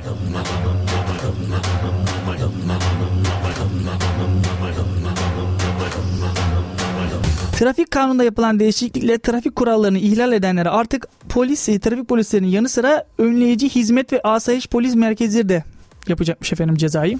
[7.59, 13.03] Trafik kanununda yapılan değişiklikle trafik kurallarını ihlal edenlere artık polis, e, trafik polislerinin yanı sıra
[13.17, 15.63] önleyici hizmet ve asayiş polis merkezleri de
[16.07, 17.17] yapacakmış efendim cezayı.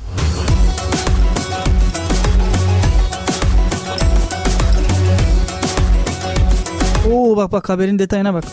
[7.12, 8.44] Oo bak bak haberin detayına bak.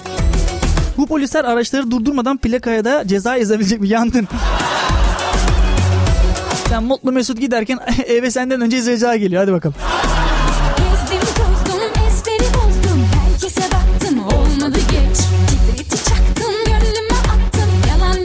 [0.97, 3.89] Bu polisler araçları durdurmadan plakaya da ceza yazabilecek mi?
[3.89, 4.29] Yandın.
[6.69, 9.43] Sen mutlu mesut giderken eve senden önce ceza geliyor.
[9.43, 9.75] Hadi bakalım.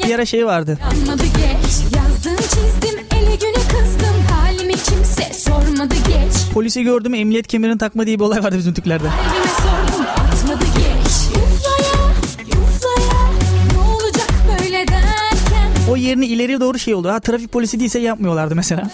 [0.07, 0.77] Bir ara şey vardı.
[0.81, 7.77] yanmadı geç Yazdım çizdim ele güne kızdım Halimi kimse sormadı geç Polisi gördüm emniyet kemerini
[7.77, 9.03] takma diye bir olay vardı bizim Türklerde.
[9.03, 9.44] Kalbime
[16.05, 17.09] yerini ileriye doğru şey oldu.
[17.09, 18.89] Ha trafik polisi değilse yapmıyorlardı mesela.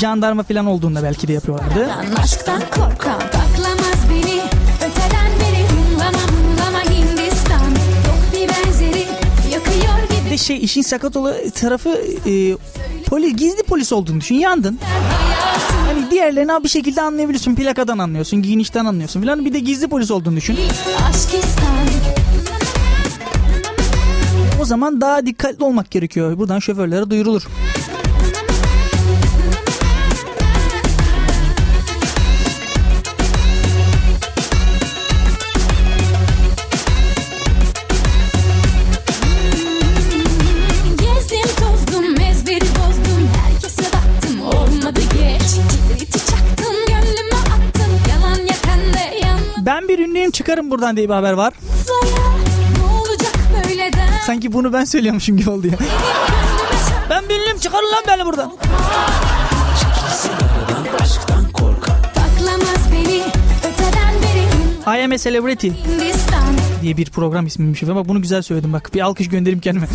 [0.00, 1.90] Jandarma falan olduğunda belki de yapıyorlardı.
[2.22, 4.40] Aşktan korkan Baklamaz beni
[4.76, 7.70] öteden beri Hımlama hımlama Hindistan
[8.06, 9.06] Yok bir benzeri
[9.52, 11.88] yakıyor gibi Bir de şey işin sakat olan tarafı
[12.26, 12.56] e,
[13.06, 14.34] polis, gizli polis olduğunu düşün.
[14.34, 14.78] Yandın.
[15.86, 17.54] Hani diğerlerini bir şekilde anlayabiliyorsun.
[17.54, 19.44] Plakadan anlıyorsun, giyinişten anlıyorsun falan.
[19.44, 20.58] Bir de gizli polis olduğunu düşün.
[21.10, 21.78] Aşk istan
[24.78, 26.38] zaman daha dikkatli olmak gerekiyor.
[26.38, 27.46] Buradan şoförlere duyurulur.
[49.66, 51.52] Ben bir ünlüyüm çıkarım buradan diye bir haber var.
[54.26, 55.72] Sanki bunu ben söylüyormuşum gibi oldu ya.
[57.10, 58.52] Ben ünlüyüm çıkarın lan beni buradan.
[64.86, 65.68] I am a celebrity
[66.82, 68.90] diye bir program ismiymiş ama bunu güzel söyledim bak.
[68.94, 69.86] Bir alkış göndereyim kendime.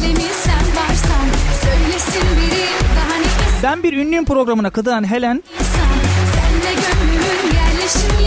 [3.64, 5.44] Ben bir ünlüyüm programına katılan Helen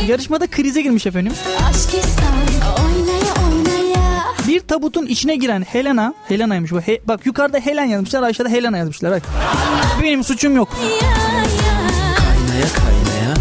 [0.06, 1.32] yarışmada krize girmiş efendim.
[1.70, 3.05] Aşk istan oynaya oynaya
[4.56, 6.80] Bir tabutun içine giren Helena, Helena'ymış bu.
[6.80, 9.12] He- bak yukarıda Helen yazmışlar aşağıda Helena yazmışlar.
[9.12, 9.22] Bak.
[10.02, 10.68] Benim suçum yok.
[10.82, 10.92] ya ya
[12.16, 13.34] Kaynaya kaynaya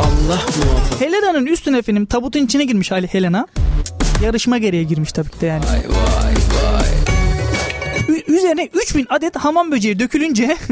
[0.00, 3.46] Allah muhafaza Helena'nın üstüne efendim tabutun içine girmiş hali Helena.
[4.22, 5.64] Yarışma gereği girmiş tabii ki de yani.
[5.64, 6.34] Vay vay
[6.74, 6.88] vay
[8.16, 10.56] Ü- üzerine 3000 adet hamam böceği dökülünce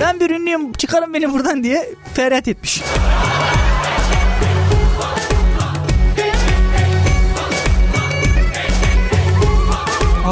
[0.00, 2.82] ben bir ünlüyüm çıkarın beni buradan diye feryat etmiş.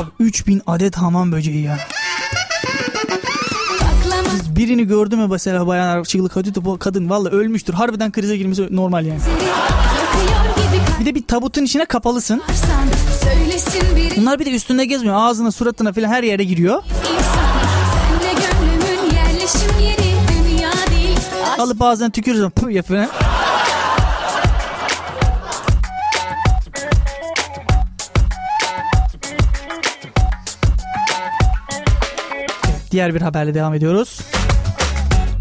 [0.00, 1.78] Abi 3000 adet hamam böceği ya.
[3.80, 7.74] Baklamaz Birini gördü mü mesela bayan çığlık bu kadın valla ölmüştür.
[7.74, 9.20] Harbiden krize girmesi normal yani.
[11.00, 12.42] Bir de bir tabutun içine kapalısın.
[14.16, 15.16] Bunlar bir de üstünde gezmiyor.
[15.16, 16.82] Ağzına suratına falan her yere giriyor.
[21.58, 23.06] Alıp ağzına tükürürsün pıh yapıyor.
[32.90, 34.20] Diğer bir haberle devam ediyoruz.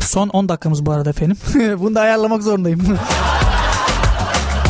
[0.02, 1.38] Son 10 dakikamız bu arada efendim.
[1.80, 2.98] Bunu da ayarlamak zorundayım.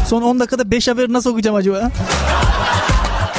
[0.08, 1.92] Son 10 dakikada 5 haberi nasıl okuyacağım acaba?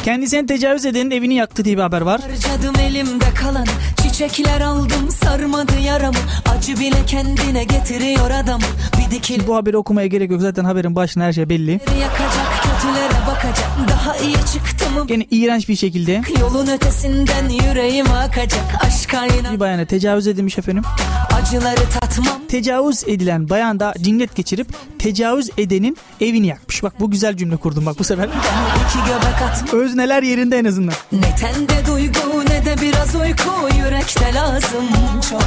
[0.05, 2.21] Kendisine tecavüz edenin evini yaktı diye bir haber var.
[2.21, 3.67] Harcadım elimde kalan
[4.03, 6.17] Çiçekler aldım sarmadı yaramı
[6.57, 8.61] Acı bile kendine getiriyor adam
[8.99, 10.41] Bir dikil Bu haberi okumaya gerek yok.
[10.41, 11.73] Zaten haberin başında her şey belli.
[11.73, 12.50] yakacak
[12.81, 19.27] kötülere bakacak Daha iyi çıktı mı Gene iğrenç bir şekilde Yolun ötesinden yüreğim akacak Aşka
[19.27, 20.85] inan bir bayana tecavüz edilmiş efendim.
[21.33, 24.69] acıları tatmam Tecavüz edilen bayan da cinnet geçirip
[24.99, 26.83] tecavüz edenin evini yakmış.
[26.83, 28.29] Bak bu güzel cümle kurdum bak bu sefer.
[29.73, 30.95] Özneler yerinde en azından.
[31.13, 34.89] Ne tende duygu ne de biraz uyku Yürekte lazım
[35.31, 35.43] çok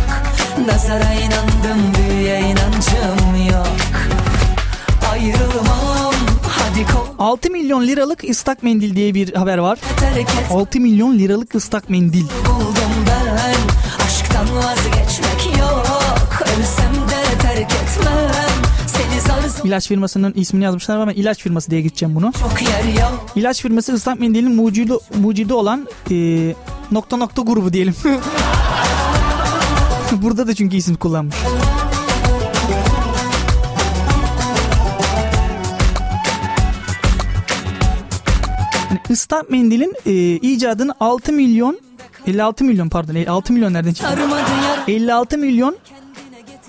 [0.68, 3.68] Nazara inandım büyüye inancım yok
[5.14, 5.73] kol
[7.24, 9.80] 6 milyon liralık ıslak mendil diye bir haber var.
[10.00, 12.24] terk et 6 milyon liralık ıslak mendil.
[12.24, 13.36] buldum ben
[14.06, 15.86] Aşktan vazgeçmek yok
[16.42, 18.32] Ölsem de terk etmem
[19.64, 22.32] İlaç firmasının ismini yazmışlar ama ilaç firması diye geçeceğim bunu.
[23.36, 26.16] İlaç firması ıslak mendilin mucidi, mucidi olan e,
[26.92, 27.96] nokta nokta grubu diyelim.
[30.12, 31.36] Burada da çünkü isim kullanmış.
[39.14, 41.80] Islak mendilin e, icadını 6 milyon
[42.28, 44.10] 56 milyon pardon 6 milyon nereden çıktı?
[44.10, 45.78] Sarmadı yar 56 milyon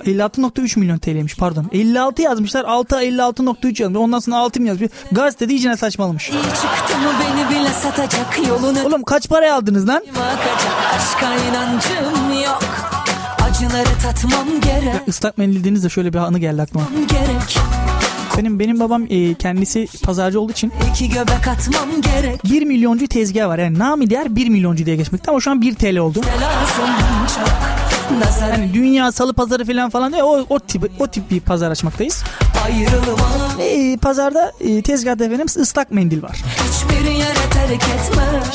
[0.04, 1.66] 56.3 milyon TL'ymiş pardon.
[1.72, 4.00] 56 yazmışlar 6 56.3 yazmış.
[4.00, 4.90] Ondan sonra 6 mı yazmış.
[5.12, 6.28] Gazetede iyice saçmalamış.
[6.28, 10.02] iyi çıktı mı beni bile satacak Yolun Oğlum kaç paraya aldınız lan?
[10.96, 12.62] Aşka inancım yok
[13.42, 16.86] Acıları tatmam gerek Islak mendil dediğinizde şöyle bir anı geldi aklıma.
[17.08, 17.58] gerek
[18.38, 23.48] Benim benim babam e, kendisi pazarcı olduğu için İki göbek atmam gerek 1 milyoncu tezgah
[23.48, 23.58] var.
[23.58, 26.20] Yani namı diğer 1 milyoncu diye geçmekte ama şu an 1 TL oldu.
[28.50, 32.24] Yani dünya salı pazarı falan falan diye o, o tip o tip bir pazar açmaktayız.
[33.62, 36.42] e, pazarda e, tezgahta efendim ıslak mendil var.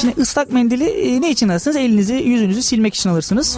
[0.02, 1.78] Şimdi ıslak mendili e, ne için alırsınız?
[1.78, 3.58] Elinizi yüzünüzü silmek için alırsınız.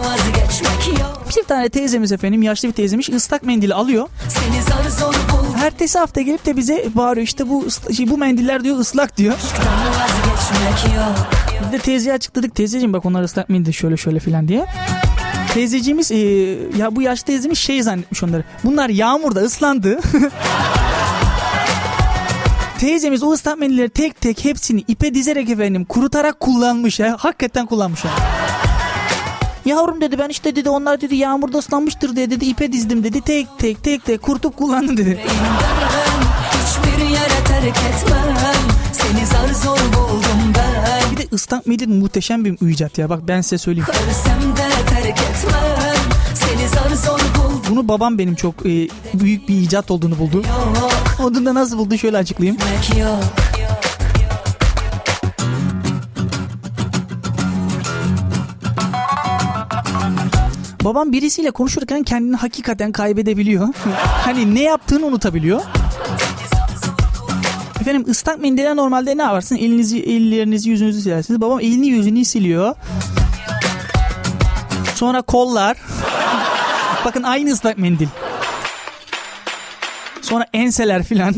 [1.36, 4.08] Bir tane teyzemiz efendim yaşlı bir teyzemiş ıslak mendili alıyor.
[4.28, 5.14] Seni zar zor
[5.62, 9.34] Ertesi hafta gelip de bize bağırıyor işte bu şey, bu mendiller diyor ıslak diyor.
[11.64, 14.66] Biz de teyzeye açıkladık teyzeciğim bak onlar ıslak mendil şöyle şöyle filan diye.
[15.54, 16.16] Teyzeciğimiz e,
[16.76, 18.44] ya bu yaşlı teyzemiz şey zannetmiş onları.
[18.64, 20.00] Bunlar yağmurda ıslandı.
[22.78, 27.16] Teyzemiz o ıslak mendilleri tek tek hepsini ipe dizerek efendim kurutarak kullanmış ya.
[27.20, 28.10] Hakikaten kullanmış ya.
[29.66, 33.46] Yavrum dedi ben işte dedi onlar dedi yağmurda ıslanmıştır diye dedi ipe dizdim dedi tek
[33.58, 35.20] tek tek tek kurutup kullandım dedi.
[36.52, 38.54] Hiçbir yere terk etmem
[38.92, 43.40] Seni zar zor buldum ben Bir de ıslak mendil muhteşem bir icat ya bak ben
[43.40, 43.88] size söyleyeyim.
[47.70, 50.42] Bunu babam benim çok e, büyük bir icat olduğunu buldu.
[51.22, 52.58] Onu da nasıl buldu şöyle açıklayayım.
[52.98, 53.51] Yok
[60.84, 63.68] Babam birisiyle konuşurken kendini hakikaten kaybedebiliyor.
[64.24, 65.62] hani ne yaptığını unutabiliyor.
[67.80, 69.56] Efendim ıslak mendille normalde ne yaparsın?
[69.56, 71.40] Elinizi, ellerinizi, yüzünüzü silersiniz.
[71.40, 72.74] Babam elini yüzünü siliyor.
[74.94, 75.76] Sonra kollar.
[77.04, 78.08] Bakın aynı ıslak mendil.
[80.22, 81.34] Sonra enseler filan.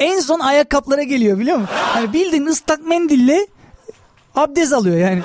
[0.00, 1.74] en son ayakkabılara geliyor biliyor musun?
[1.76, 3.46] Hani bildiğin ıslak mendille
[4.34, 5.22] abdest alıyor yani.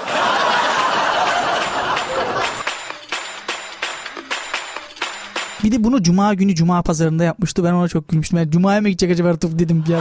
[5.63, 7.63] Bir de bunu cuma günü cuma pazarında yapmıştı.
[7.63, 8.39] Ben ona çok gülmüştüm.
[8.39, 9.99] Yani cumaya mı gidecek acaba Rıtıf dedim ya.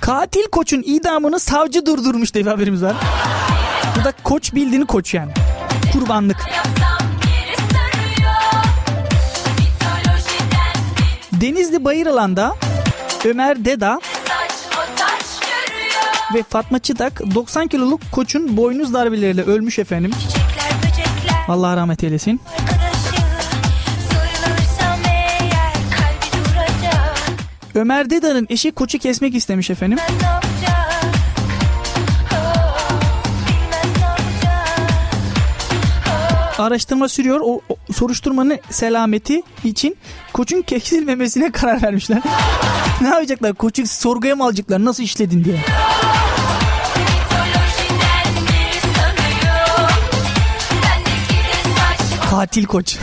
[0.00, 2.96] Katil koçun idamını savcı durdurmuş diye bir haberimiz var.
[4.00, 5.32] Bu da koç bildiğini koç yani.
[5.92, 6.36] Kurbanlık.
[11.32, 12.56] Denizli Bayıralan'da
[13.24, 14.00] Ömer Deda
[16.34, 20.10] ve Fatma Çıtak 90 kiloluk koçun boynuz darbeleriyle ölmüş efendim.
[21.48, 22.40] Allah rahmet eylesin.
[27.74, 29.98] Ömer Deda'nın eşi koçu kesmek istemiş efendim.
[36.58, 37.40] Araştırma sürüyor.
[37.44, 39.96] O, o soruşturmanın selameti için
[40.32, 42.22] koçun kesilmemesine karar vermişler.
[43.00, 43.54] ne yapacaklar?
[43.54, 44.84] Koçu sorguya mı alacaklar?
[44.84, 45.60] Nasıl işledin diye.
[52.30, 52.98] Yok.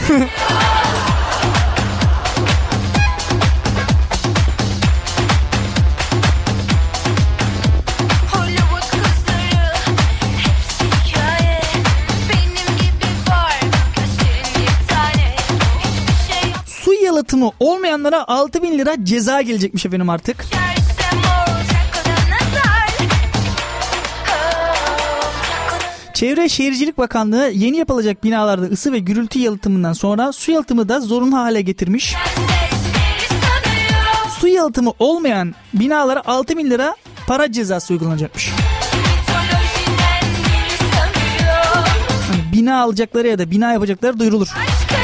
[16.66, 20.46] Su yalıtımı olmayanlara 6000 lira ceza gelecekmiş efendim artık.
[26.18, 31.38] Çevre Şehircilik Bakanlığı yeni yapılacak binalarda ısı ve gürültü yalıtımından sonra su yalıtımı da zorunlu
[31.38, 32.16] hale getirmiş.
[34.40, 36.96] Su yalıtımı olmayan binalara 6000 lira
[37.28, 38.52] para cezası uygulanacakmış.
[42.32, 44.48] Yani bina alacakları ya da bina yapacakları duyurulur.
[44.48, 44.97] Aşk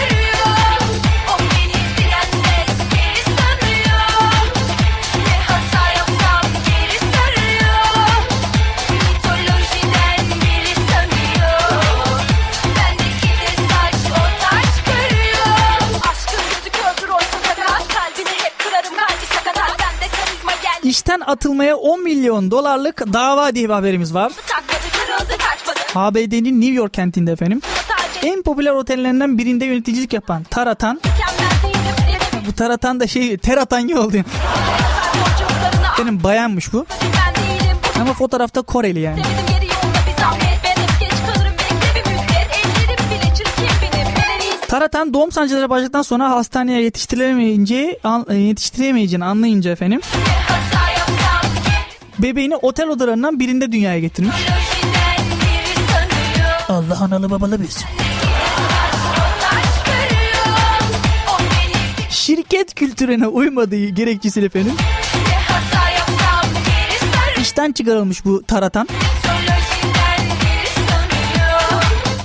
[21.34, 24.32] atılmaya 10 milyon dolarlık dava diye bir haberimiz var.
[25.96, 27.62] ABD'nin New York kentinde efendim.
[28.24, 31.02] En popüler otellerinden birinde yöneticilik yapan Taratan.
[32.48, 34.18] Bu Taratan da şey Teratan gibi oldu.
[36.00, 36.86] Benim bayanmış bu.
[38.02, 39.22] Ama fotoğrafta Koreli yani.
[44.68, 50.02] Taratan doğum sancıları başladıktan sonra hastaneye yetiştiremeyince yetiştiremeyeceğini anlayınca efendim
[52.20, 54.36] bebeğini otel odalarından birinde dünyaya getirmiş.
[56.70, 57.68] Allah analı babalı beni
[62.10, 64.74] Şirket kültürüne uymadığı gerekçesiyle efendim
[67.54, 68.88] işten çıkarılmış bu Taratan.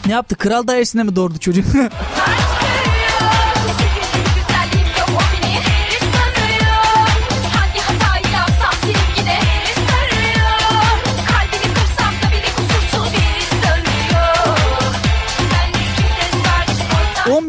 [0.06, 0.36] Ne yaptı?
[0.36, 1.62] Kral dairesinde mi doğurdu çocuğu?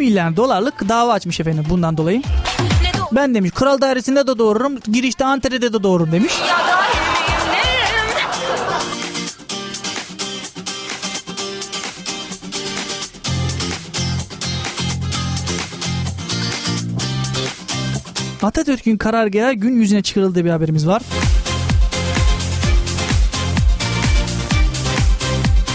[0.10, 2.24] saç o 10 milyar dolarlık dava açmış efendim bundan dolayı.
[2.24, 2.26] De
[3.12, 6.34] Ben demiş kral dairesinde de doğururum, girişte Antalya'da da doğururum demiş.
[18.42, 21.02] Atatürk'ün karargahı gün yüzüne çıkarıldığı bir haberimiz var.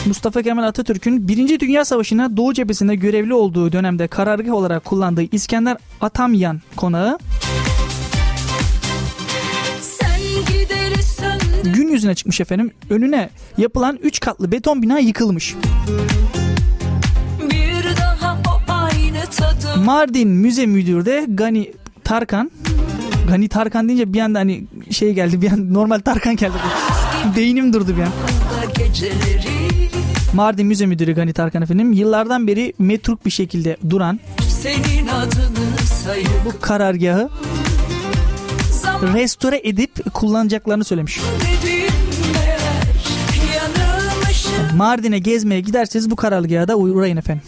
[0.07, 1.61] Mustafa Kemal Atatürk'ün 1.
[1.61, 7.19] Dünya Savaşı'na Doğu cephesinde görevli olduğu dönemde karargah olarak kullandığı İskender Atamyan konağı
[11.65, 12.71] gün yüzüne çıkmış efendim.
[12.91, 15.55] Önüne yapılan 3 katlı beton bina yıkılmış.
[17.51, 21.73] bir daha o aynı tadım Mardin Müze Müdürü de Gani
[22.05, 22.51] Tarkan
[23.29, 26.55] Gani Tarkan deyince bir anda hani şey geldi bir an normal Tarkan geldi.
[27.37, 28.13] Beynim durdu bir an.
[28.79, 29.84] geceleri
[30.35, 34.21] Mardin Müze Müdürü Gani Tarkan efendim yıllardan beri metruk bir şekilde duran
[36.45, 37.29] bu karargahı
[39.15, 41.21] restore edip kullanacaklarını söylemiş.
[44.77, 47.43] Mardin'e gezmeye giderseniz bu karargaha da uğrayın efendim.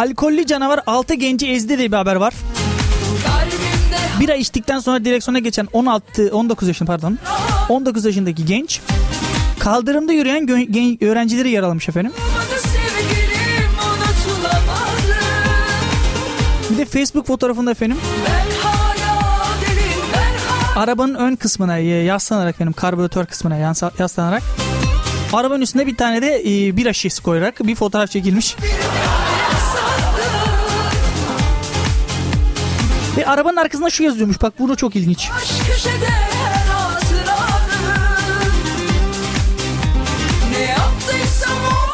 [0.00, 2.34] Alkollü canavar 6 genci ezdi diye bir haber var.
[4.20, 7.18] Bira içtikten sonra direksiyona geçen 16 19 yaşında pardon.
[7.68, 8.80] 19 yaşındaki genç
[9.58, 12.12] kaldırımda yürüyen gen- öğrencileri yaralamış efendim.
[16.70, 17.96] Bir de Facebook fotoğrafında efendim
[20.76, 23.56] arabanın ön kısmına e, yaslanarak efendim karbüratör kısmına
[23.98, 24.42] yaslanarak
[25.32, 28.56] arabanın üstüne bir tane de e, bira şişesi koyarak bir fotoğraf çekilmiş.
[33.16, 35.30] Ve arabanın arkasında şu yazıyormuş bak bu da çok ilginç.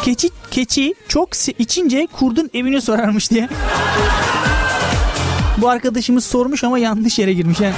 [0.05, 3.49] Keçi keçi çok içince kurdun evini sorarmış diye.
[5.59, 7.75] Bu arkadaşımız sormuş ama yanlış yere girmiş yani.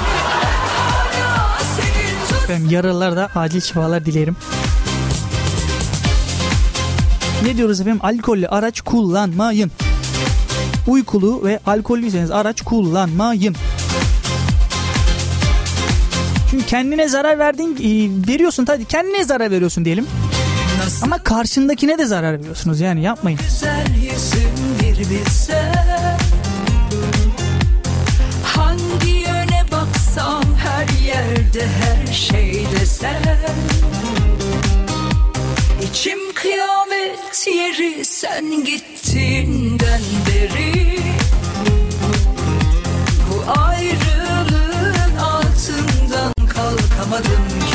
[2.44, 4.36] Efendim yaralılar da acil şifalar dilerim.
[7.44, 8.00] Ne diyoruz efendim?
[8.02, 9.70] Alkollü araç kullanmayın.
[10.88, 13.56] Uykulu ve alkollüyseniz araç kullanmayın.
[16.50, 20.06] Çünkü kendine zarar verdiğin e, veriyorsun tabii kendine zarar veriyorsun diyelim.
[21.02, 23.38] Ama karşındakine de zarar veriyorsunuz yani yapmayın.
[28.44, 33.22] Hangi yöne baksam her yerde her şeyde sen
[35.90, 36.27] İçim
[37.08, 40.98] kıyamet yeri sen gittiğinden beri.
[43.30, 47.67] Bu ayrılığın altından kalkamadım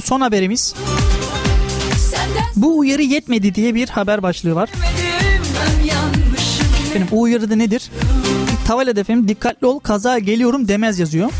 [0.00, 0.74] son haberimiz.
[2.56, 4.70] Bu uyarı yetmedi diye bir haber başlığı var.
[6.90, 7.90] Efendim o uyarı da nedir?
[8.66, 11.30] Tavalada efendim dikkatli ol kaza geliyorum demez yazıyor.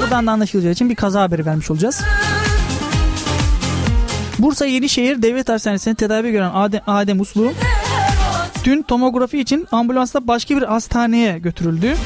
[0.00, 2.00] Buradan da anlaşılacağı için bir kaza haberi vermiş olacağız.
[4.38, 7.52] Bursa Yenişehir Devlet Hastanesi'nde tedavi gören Adem, Adem Uslu
[8.64, 11.96] dün tomografi için ambulansla başka bir hastaneye götürüldü.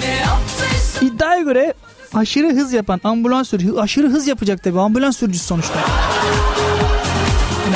[1.01, 1.75] İddiaya göre
[2.15, 5.75] aşırı hız yapan ambulans sürücüsü aşırı hız yapacak tabii ambulans sürücüsü sonuçta.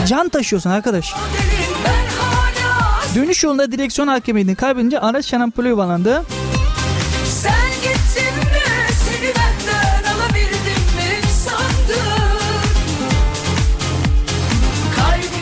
[0.07, 1.15] Can taşıyorsun arkadaş.
[3.15, 6.23] Dönüş yolunda direksiyon hakemiyetini kaybedince araç şarampole yuvarlandı.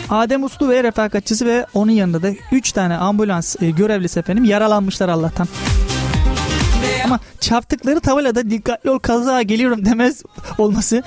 [0.09, 5.09] Adem Uslu ve refakatçisi ve onun yanında da 3 tane ambulans e, görevlisi efendim yaralanmışlar
[5.09, 5.47] Allah'tan.
[7.05, 10.23] Ama çarptıkları tabelada dikkatli ol kaza geliyorum demez
[10.57, 11.03] olması.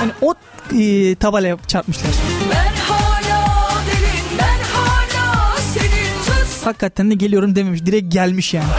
[0.00, 0.34] Yani o
[0.78, 2.10] e, tabelaya çarpmışlar.
[2.50, 7.86] Ben hala deliyim ben hala senin tuz Hakikaten de geliyorum dememiş.
[7.86, 8.70] Direkt gelmiş yani.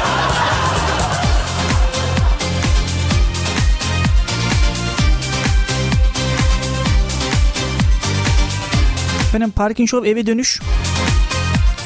[9.28, 10.60] Efendim Parking Show eve dönüş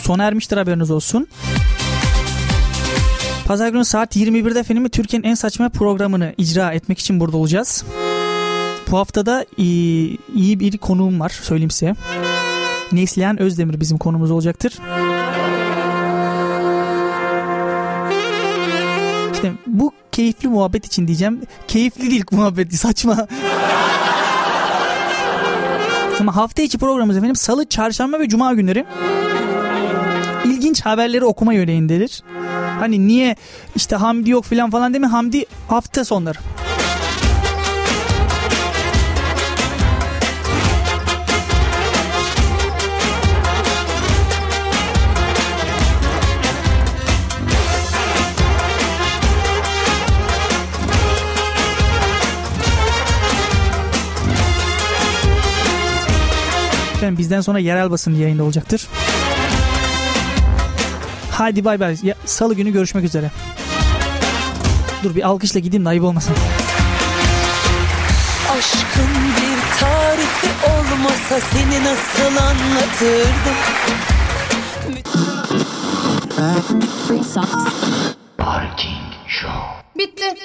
[0.01, 1.27] sona ermiştir haberiniz olsun.
[3.45, 7.85] Pazar günü saat 21'de efendim Türkiye'nin en saçma programını icra etmek için burada olacağız.
[8.91, 11.93] Bu haftada iyi, iyi bir konuğum var söyleyeyim size.
[12.91, 14.73] Neslihan Özdemir bizim konumuz olacaktır.
[19.33, 21.41] İşte bu keyifli muhabbet için diyeceğim.
[21.67, 23.27] Keyifli değil muhabbeti saçma.
[26.19, 28.85] Ama hafta içi programımız efendim salı, çarşamba ve cuma günleri
[30.65, 32.23] ilginç haberleri okuma yöneğindedir.
[32.79, 33.35] Hani niye
[33.75, 35.07] işte Hamdi yok filan falan değil mi?
[35.07, 36.37] Hamdi hafta sonları.
[56.95, 58.87] Efendim bizden sonra yerel basın yayında olacaktır.
[61.37, 61.97] Hadi bay bay.
[62.03, 63.31] Ya, Salı günü görüşmek üzere.
[65.03, 66.35] Dur bir alkışla gideyim de ayıp olmasın.
[68.57, 73.55] Aşkın bir tarifi olmasa seni nasıl anlatırdım?
[78.37, 79.59] Parking Show.
[79.97, 80.35] Bitti.